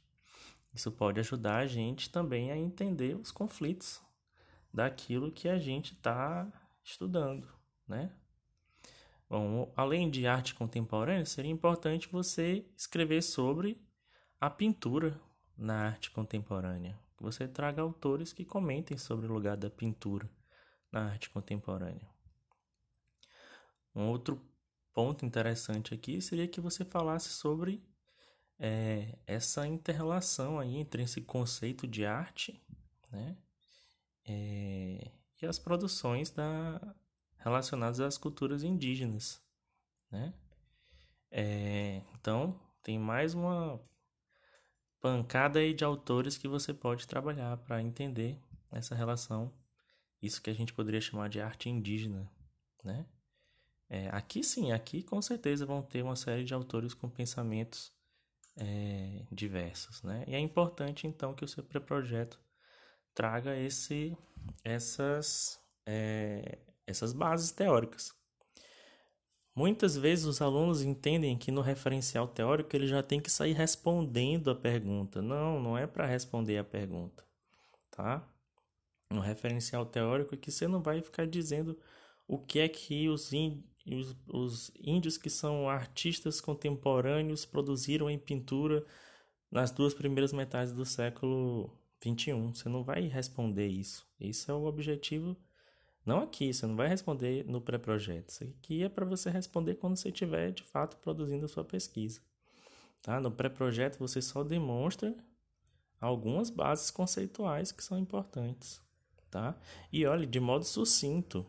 isso 0.72 0.90
pode 0.90 1.20
ajudar 1.20 1.58
a 1.58 1.66
gente 1.66 2.10
também 2.10 2.50
a 2.50 2.56
entender 2.56 3.16
os 3.16 3.30
conflitos 3.30 4.00
daquilo 4.72 5.32
que 5.32 5.48
a 5.48 5.58
gente 5.58 5.92
está 5.94 6.46
estudando, 6.82 7.46
né? 7.86 8.12
Bom, 9.28 9.72
além 9.76 10.10
de 10.10 10.26
arte 10.26 10.54
contemporânea, 10.54 11.24
seria 11.24 11.50
importante 11.50 12.08
você 12.08 12.64
escrever 12.76 13.22
sobre 13.22 13.80
a 14.40 14.50
pintura 14.50 15.20
na 15.56 15.86
arte 15.86 16.10
contemporânea. 16.10 16.98
Você 17.20 17.46
traga 17.46 17.82
autores 17.82 18.32
que 18.32 18.44
comentem 18.44 18.96
sobre 18.96 19.26
o 19.26 19.32
lugar 19.32 19.56
da 19.56 19.70
pintura 19.70 20.28
na 20.90 21.10
arte 21.10 21.30
contemporânea. 21.30 22.08
Um 23.94 24.08
outro 24.08 24.40
ponto 24.92 25.24
interessante 25.24 25.94
aqui 25.94 26.20
seria 26.20 26.48
que 26.48 26.60
você 26.60 26.84
falasse 26.84 27.28
sobre 27.30 27.82
é, 28.58 29.18
essa 29.26 29.66
interrelação 29.66 30.58
aí 30.58 30.76
entre 30.76 31.02
esse 31.02 31.20
conceito 31.20 31.86
de 31.86 32.04
arte, 32.04 32.62
né, 33.10 33.36
é, 34.26 35.10
e 35.40 35.46
as 35.46 35.58
produções 35.58 36.30
da, 36.30 36.94
relacionadas 37.38 38.00
às 38.00 38.18
culturas 38.18 38.62
indígenas, 38.62 39.42
né? 40.10 40.34
É, 41.30 42.02
então, 42.14 42.60
tem 42.82 42.98
mais 42.98 43.34
uma 43.34 43.80
pancada 45.00 45.60
aí 45.60 45.72
de 45.72 45.84
autores 45.84 46.36
que 46.36 46.48
você 46.48 46.74
pode 46.74 47.06
trabalhar 47.06 47.56
para 47.58 47.80
entender 47.80 48.38
essa 48.70 48.94
relação, 48.94 49.52
isso 50.20 50.42
que 50.42 50.50
a 50.50 50.54
gente 50.54 50.74
poderia 50.74 51.00
chamar 51.00 51.28
de 51.28 51.40
arte 51.40 51.70
indígena, 51.70 52.30
né? 52.84 53.06
É, 53.92 54.08
aqui 54.12 54.44
sim, 54.44 54.70
aqui 54.70 55.02
com 55.02 55.20
certeza 55.20 55.66
vão 55.66 55.82
ter 55.82 56.02
uma 56.02 56.14
série 56.14 56.44
de 56.44 56.54
autores 56.54 56.94
com 56.94 57.10
pensamentos 57.10 57.92
é, 58.56 59.26
diversos, 59.32 60.00
né? 60.04 60.24
E 60.28 60.34
é 60.34 60.38
importante 60.38 61.08
então 61.08 61.34
que 61.34 61.44
o 61.44 61.48
seu 61.48 61.64
pré-projeto 61.64 62.38
traga 63.12 63.56
esse, 63.58 64.16
essas, 64.62 65.60
é, 65.84 66.58
essas 66.86 67.12
bases 67.12 67.50
teóricas. 67.50 68.14
Muitas 69.56 69.96
vezes 69.96 70.24
os 70.24 70.40
alunos 70.40 70.82
entendem 70.82 71.36
que 71.36 71.50
no 71.50 71.60
referencial 71.60 72.28
teórico 72.28 72.74
ele 72.76 72.86
já 72.86 73.02
tem 73.02 73.20
que 73.20 73.30
sair 73.30 73.54
respondendo 73.54 74.50
a 74.50 74.54
pergunta. 74.54 75.20
Não, 75.20 75.60
não 75.60 75.76
é 75.76 75.88
para 75.88 76.06
responder 76.06 76.58
a 76.58 76.64
pergunta, 76.64 77.26
tá? 77.90 78.24
No 79.10 79.20
referencial 79.20 79.84
teórico 79.84 80.34
é 80.34 80.38
que 80.38 80.52
você 80.52 80.68
não 80.68 80.80
vai 80.80 81.02
ficar 81.02 81.26
dizendo 81.26 81.76
o 82.28 82.38
que 82.38 82.60
é 82.60 82.68
que 82.68 83.08
os, 83.08 83.32
os, 83.86 84.16
os 84.28 84.70
índios 84.82 85.16
que 85.16 85.30
são 85.30 85.68
artistas 85.68 86.40
contemporâneos 86.40 87.44
produziram 87.44 88.10
em 88.10 88.18
pintura 88.18 88.84
nas 89.50 89.70
duas 89.70 89.94
primeiras 89.94 90.32
metades 90.32 90.72
do 90.72 90.84
século 90.84 91.70
21. 92.02 92.54
Você 92.54 92.68
não 92.68 92.84
vai 92.84 93.02
responder 93.06 93.68
isso. 93.68 94.06
Isso 94.18 94.50
é 94.50 94.54
o 94.54 94.64
objetivo. 94.64 95.36
Não 96.04 96.22
aqui, 96.22 96.52
você 96.52 96.66
não 96.66 96.76
vai 96.76 96.88
responder 96.88 97.44
no 97.46 97.60
pré-projeto. 97.60 98.30
Isso 98.30 98.44
aqui 98.44 98.82
é 98.82 98.88
para 98.88 99.04
você 99.04 99.30
responder 99.30 99.74
quando 99.74 99.96
você 99.96 100.08
estiver 100.08 100.50
de 100.50 100.62
fato 100.62 100.96
produzindo 100.98 101.44
a 101.44 101.48
sua 101.48 101.64
pesquisa. 101.64 102.20
Tá? 103.02 103.20
No 103.20 103.30
pré-projeto 103.30 103.98
você 103.98 104.22
só 104.22 104.42
demonstra 104.42 105.14
algumas 106.00 106.48
bases 106.48 106.90
conceituais 106.90 107.72
que 107.72 107.84
são 107.84 107.98
importantes. 107.98 108.80
Tá? 109.30 109.56
E 109.92 110.06
olhe, 110.06 110.26
de 110.26 110.40
modo 110.40 110.64
sucinto, 110.64 111.46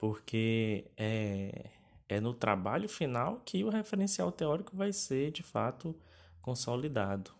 porque 0.00 0.90
é, 0.96 1.68
é 2.08 2.20
no 2.20 2.32
trabalho 2.32 2.88
final 2.88 3.42
que 3.44 3.62
o 3.62 3.68
referencial 3.68 4.32
teórico 4.32 4.74
vai 4.74 4.94
ser 4.94 5.30
de 5.30 5.42
fato 5.42 5.94
consolidado. 6.40 7.30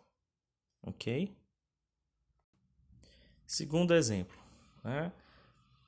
Ok? 0.83 1.35
Segundo 3.47 3.95
exemplo, 3.95 4.37
né? 4.85 5.11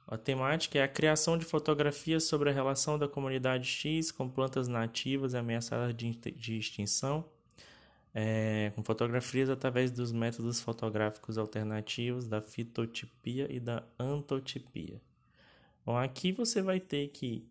a 0.08 0.16
temática 0.16 0.78
é 0.78 0.82
a 0.82 0.88
criação 0.88 1.37
de 1.37 1.44
fotografias 1.44 2.24
sobre 2.24 2.48
a 2.48 2.52
relação 2.54 2.98
da 2.98 3.06
comunidade 3.06 3.66
X 3.66 4.11
com 4.11 4.26
plantas 4.26 4.66
nativas 4.66 5.35
ameaçadas 5.35 5.94
de, 5.94 6.58
extinção, 6.58 7.28
é, 8.14 8.72
com 8.74 8.82
fotografias 8.82 9.50
através 9.50 9.90
dos 9.90 10.11
métodos 10.11 10.58
fotográficos 10.61 11.37
alternativos 11.37 12.26
da 12.26 12.40
fitotipia 12.40 13.46
e 13.52 13.61
da 13.61 13.85
antotipia. 13.98 15.00
Bom, 15.84 15.96
aqui 15.96 16.32
você 16.32 16.62
vai 16.62 16.80
ter 16.80 17.08
que 17.08 17.46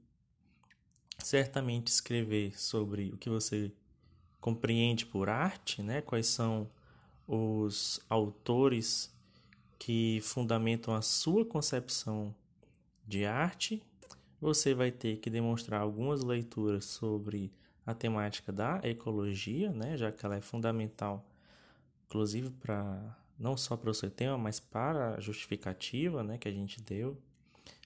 certamente 1.17 1.87
escrever 1.87 2.59
sobre 2.59 3.11
o 3.13 3.17
que 3.17 3.29
você 3.29 3.71
compreende 4.39 5.05
por 5.05 5.29
arte, 5.29 5.83
né? 5.83 6.01
quais 6.01 6.27
são 6.27 6.69
os 7.27 7.99
autores 8.09 9.13
que 9.77 10.19
fundamentam 10.21 10.93
a 10.93 11.01
sua 11.01 11.45
concepção 11.45 12.35
de 13.07 13.25
arte, 13.25 13.81
você 14.39 14.73
vai 14.73 14.91
ter 14.91 15.17
que 15.17 15.29
demonstrar 15.29 15.81
algumas 15.81 16.23
leituras 16.23 16.85
sobre 16.85 17.51
a 17.85 17.93
temática 17.93 18.51
da 18.51 18.79
ecologia, 18.83 19.71
né, 19.71 19.97
já 19.97 20.11
que 20.11 20.25
ela 20.25 20.35
é 20.35 20.41
fundamental, 20.41 21.25
inclusive 22.05 22.49
para 22.51 23.17
não 23.39 23.57
só 23.57 23.75
para 23.75 23.89
o 23.89 23.93
seu 23.93 24.11
tema, 24.11 24.37
mas 24.37 24.59
para 24.59 25.15
a 25.15 25.19
justificativa, 25.19 26.23
né, 26.23 26.37
que 26.37 26.47
a 26.47 26.51
gente 26.51 26.79
deu. 26.81 27.17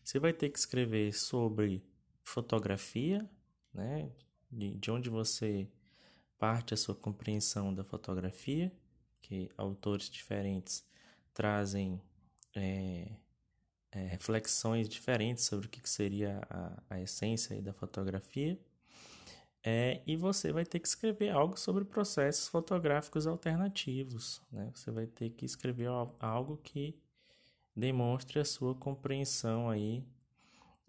Você 0.05 0.19
vai 0.19 0.31
ter 0.31 0.51
que 0.51 0.59
escrever 0.59 1.11
sobre 1.13 1.83
fotografia, 2.23 3.27
né, 3.73 4.11
de, 4.51 4.75
de 4.75 4.91
onde 4.91 5.09
você 5.09 5.67
parte 6.37 6.75
a 6.75 6.77
sua 6.77 6.93
compreensão 6.93 7.73
da 7.73 7.83
fotografia, 7.83 8.71
que 9.19 9.49
autores 9.57 10.07
diferentes 10.07 10.87
trazem 11.33 11.99
é, 12.55 13.13
é, 13.91 14.05
reflexões 14.05 14.87
diferentes 14.87 15.43
sobre 15.45 15.65
o 15.65 15.69
que 15.69 15.89
seria 15.89 16.39
a, 16.51 16.83
a 16.87 17.01
essência 17.01 17.59
da 17.59 17.73
fotografia. 17.73 18.59
É, 19.63 20.03
e 20.05 20.15
você 20.15 20.51
vai 20.51 20.65
ter 20.65 20.79
que 20.79 20.87
escrever 20.87 21.31
algo 21.31 21.57
sobre 21.57 21.83
processos 21.83 22.47
fotográficos 22.47 23.25
alternativos. 23.25 24.39
Né? 24.51 24.69
Você 24.75 24.91
vai 24.91 25.07
ter 25.07 25.31
que 25.31 25.45
escrever 25.45 25.87
algo 26.19 26.57
que 26.57 26.95
demonstre 27.75 28.39
a 28.39 28.45
sua 28.45 28.73
compreensão 28.73 29.69
aí 29.69 30.03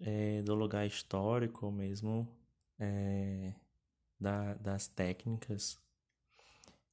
é, 0.00 0.42
do 0.42 0.54
lugar 0.54 0.86
histórico 0.86 1.66
ou 1.66 1.72
mesmo 1.72 2.28
é, 2.78 3.54
da, 4.20 4.54
das 4.54 4.86
técnicas 4.86 5.78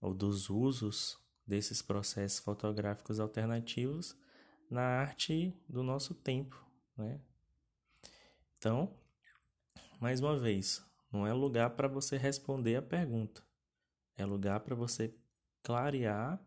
ou 0.01 0.13
dos 0.13 0.49
usos 0.49 1.17
desses 1.45 1.81
processos 1.81 2.39
fotográficos 2.39 3.19
alternativos 3.19 4.17
na 4.69 4.81
arte 4.81 5.53
do 5.67 5.83
nosso 5.83 6.13
tempo, 6.15 6.65
né? 6.97 7.19
Então, 8.57 8.93
mais 9.99 10.19
uma 10.19 10.37
vez, 10.37 10.83
não 11.11 11.27
é 11.27 11.33
lugar 11.33 11.71
para 11.71 11.87
você 11.87 12.17
responder 12.17 12.77
a 12.77 12.81
pergunta. 12.81 13.43
É 14.15 14.25
lugar 14.25 14.61
para 14.61 14.73
você 14.73 15.13
clarear 15.61 16.39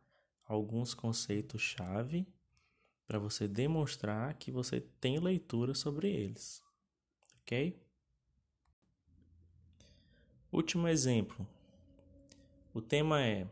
alguns 0.45 0.95
conceitos-chave 0.95 2.27
para 3.07 3.19
você 3.19 3.47
demonstrar 3.47 4.35
que 4.35 4.51
você 4.51 4.81
tem 5.01 5.19
leitura 5.19 5.75
sobre 5.75 6.11
eles. 6.11 6.63
OK? 7.43 7.81
Último 10.53 10.89
exemplo. 10.89 11.47
O 12.75 12.81
tema 12.81 13.23
é 13.23 13.47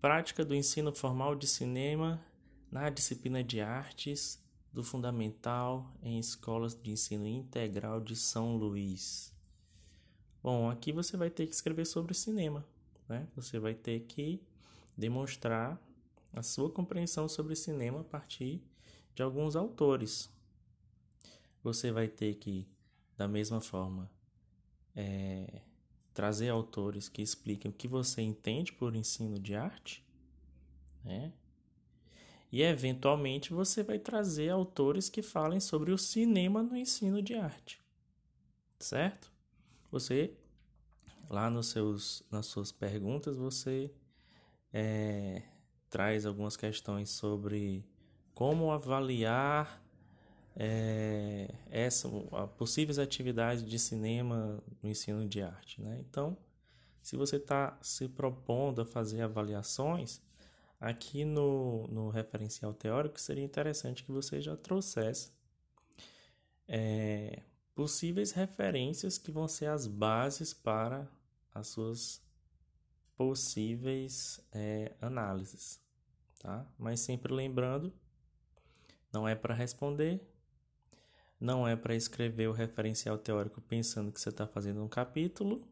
Prática 0.00 0.44
do 0.44 0.54
ensino 0.54 0.94
formal 0.94 1.34
de 1.34 1.46
cinema 1.46 2.22
na 2.70 2.90
disciplina 2.90 3.42
de 3.42 3.58
artes 3.58 4.38
do 4.70 4.84
Fundamental 4.84 5.90
em 6.02 6.18
escolas 6.18 6.74
de 6.74 6.90
ensino 6.90 7.26
integral 7.26 8.00
de 8.00 8.14
São 8.14 8.54
Luís. 8.56 9.32
Bom, 10.42 10.68
aqui 10.68 10.92
você 10.92 11.16
vai 11.16 11.30
ter 11.30 11.46
que 11.46 11.54
escrever 11.54 11.86
sobre 11.86 12.12
cinema, 12.12 12.66
né? 13.08 13.26
Você 13.34 13.58
vai 13.58 13.72
ter 13.72 14.00
que 14.00 14.42
demonstrar 14.94 15.80
a 16.34 16.42
sua 16.42 16.70
compreensão 16.70 17.28
sobre 17.28 17.56
cinema 17.56 18.00
a 18.00 18.04
partir 18.04 18.62
de 19.14 19.22
alguns 19.22 19.56
autores. 19.56 20.30
Você 21.62 21.90
vai 21.90 22.08
ter 22.08 22.34
que, 22.34 22.68
da 23.16 23.26
mesma 23.26 23.60
forma, 23.60 24.10
é, 24.94 25.62
trazer 26.12 26.48
autores 26.48 27.08
que 27.08 27.22
expliquem 27.22 27.70
o 27.70 27.74
que 27.74 27.88
você 27.88 28.20
entende 28.20 28.72
por 28.72 28.94
ensino 28.94 29.38
de 29.38 29.54
arte, 29.54 30.04
né? 31.02 31.32
E 32.52 32.62
eventualmente 32.62 33.52
você 33.52 33.82
vai 33.82 33.98
trazer 33.98 34.48
autores 34.48 35.08
que 35.08 35.22
falem 35.22 35.58
sobre 35.58 35.90
o 35.90 35.98
cinema 35.98 36.62
no 36.62 36.76
ensino 36.76 37.20
de 37.20 37.34
arte, 37.34 37.82
certo? 38.78 39.34
você 39.94 40.36
lá 41.30 41.48
nos 41.48 41.68
seus, 41.68 42.24
nas 42.28 42.46
suas 42.46 42.72
perguntas 42.72 43.36
você 43.36 43.92
é, 44.72 45.40
traz 45.94 46.26
algumas 46.26 46.56
questões 46.56 47.08
sobre 47.08 47.86
como 48.34 48.72
avaliar 48.72 49.80
é, 50.56 51.54
essa, 51.70 52.08
possíveis 52.58 52.98
atividades 52.98 53.64
de 53.64 53.78
cinema 53.78 54.60
no 54.82 54.90
ensino 54.90 55.24
de 55.28 55.40
arte. 55.40 55.80
Né? 55.80 56.00
Então, 56.00 56.36
se 57.00 57.16
você 57.16 57.36
está 57.36 57.78
se 57.80 58.08
propondo 58.08 58.82
a 58.82 58.84
fazer 58.84 59.22
avaliações, 59.22 60.20
aqui 60.80 61.24
no, 61.24 61.86
no 61.86 62.10
referencial 62.10 62.74
teórico 62.74 63.20
seria 63.20 63.44
interessante 63.44 64.02
que 64.02 64.10
você 64.10 64.40
já 64.40 64.56
trouxesse 64.56 65.30
é, 66.66 67.40
possíveis 67.72 68.32
referências 68.32 69.16
que 69.16 69.30
vão 69.30 69.46
ser 69.46 69.66
as 69.66 69.86
bases 69.86 70.52
para 70.52 71.08
as 71.54 71.68
suas 71.68 72.20
possíveis 73.16 74.40
é, 74.50 74.92
análises, 75.00 75.83
tá? 76.44 76.66
Mas 76.78 77.00
sempre 77.00 77.32
lembrando, 77.32 77.90
não 79.10 79.26
é 79.26 79.34
para 79.34 79.54
responder, 79.54 80.20
não 81.40 81.66
é 81.66 81.74
para 81.74 81.94
escrever 81.94 82.48
o 82.50 82.52
referencial 82.52 83.16
teórico 83.16 83.62
pensando 83.62 84.12
que 84.12 84.20
você 84.20 84.28
está 84.28 84.46
fazendo 84.46 84.84
um 84.84 84.88
capítulo, 84.88 85.66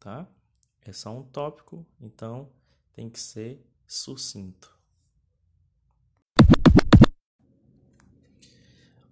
tá? 0.00 0.26
É 0.82 0.92
só 0.92 1.16
um 1.16 1.22
tópico, 1.22 1.86
então 2.00 2.50
tem 2.92 3.08
que 3.08 3.20
ser 3.20 3.64
sucinto. 3.86 4.76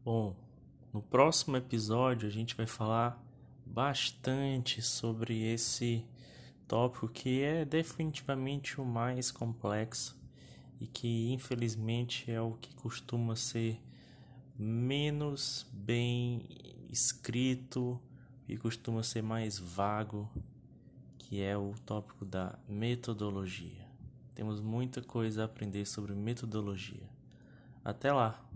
Bom, 0.04 0.34
no 0.92 1.00
próximo 1.00 1.56
episódio 1.56 2.26
a 2.26 2.32
gente 2.32 2.56
vai 2.56 2.66
falar 2.66 3.24
bastante 3.64 4.82
sobre 4.82 5.44
esse 5.44 6.04
tópico 6.66 7.08
que 7.08 7.42
é 7.42 7.64
definitivamente 7.64 8.80
o 8.80 8.84
mais 8.84 9.30
complexo 9.30 10.18
e 10.80 10.86
que 10.86 11.32
infelizmente 11.32 12.30
é 12.30 12.40
o 12.40 12.52
que 12.52 12.74
costuma 12.74 13.34
ser 13.34 13.80
menos 14.58 15.66
bem 15.72 16.42
escrito 16.90 18.00
e 18.48 18.56
costuma 18.56 19.02
ser 19.02 19.22
mais 19.22 19.58
vago, 19.58 20.28
que 21.18 21.40
é 21.42 21.56
o 21.56 21.74
tópico 21.84 22.24
da 22.24 22.58
metodologia. 22.68 23.86
Temos 24.34 24.60
muita 24.60 25.02
coisa 25.02 25.42
a 25.42 25.44
aprender 25.44 25.84
sobre 25.84 26.14
metodologia. 26.14 27.08
Até 27.84 28.12
lá! 28.12 28.47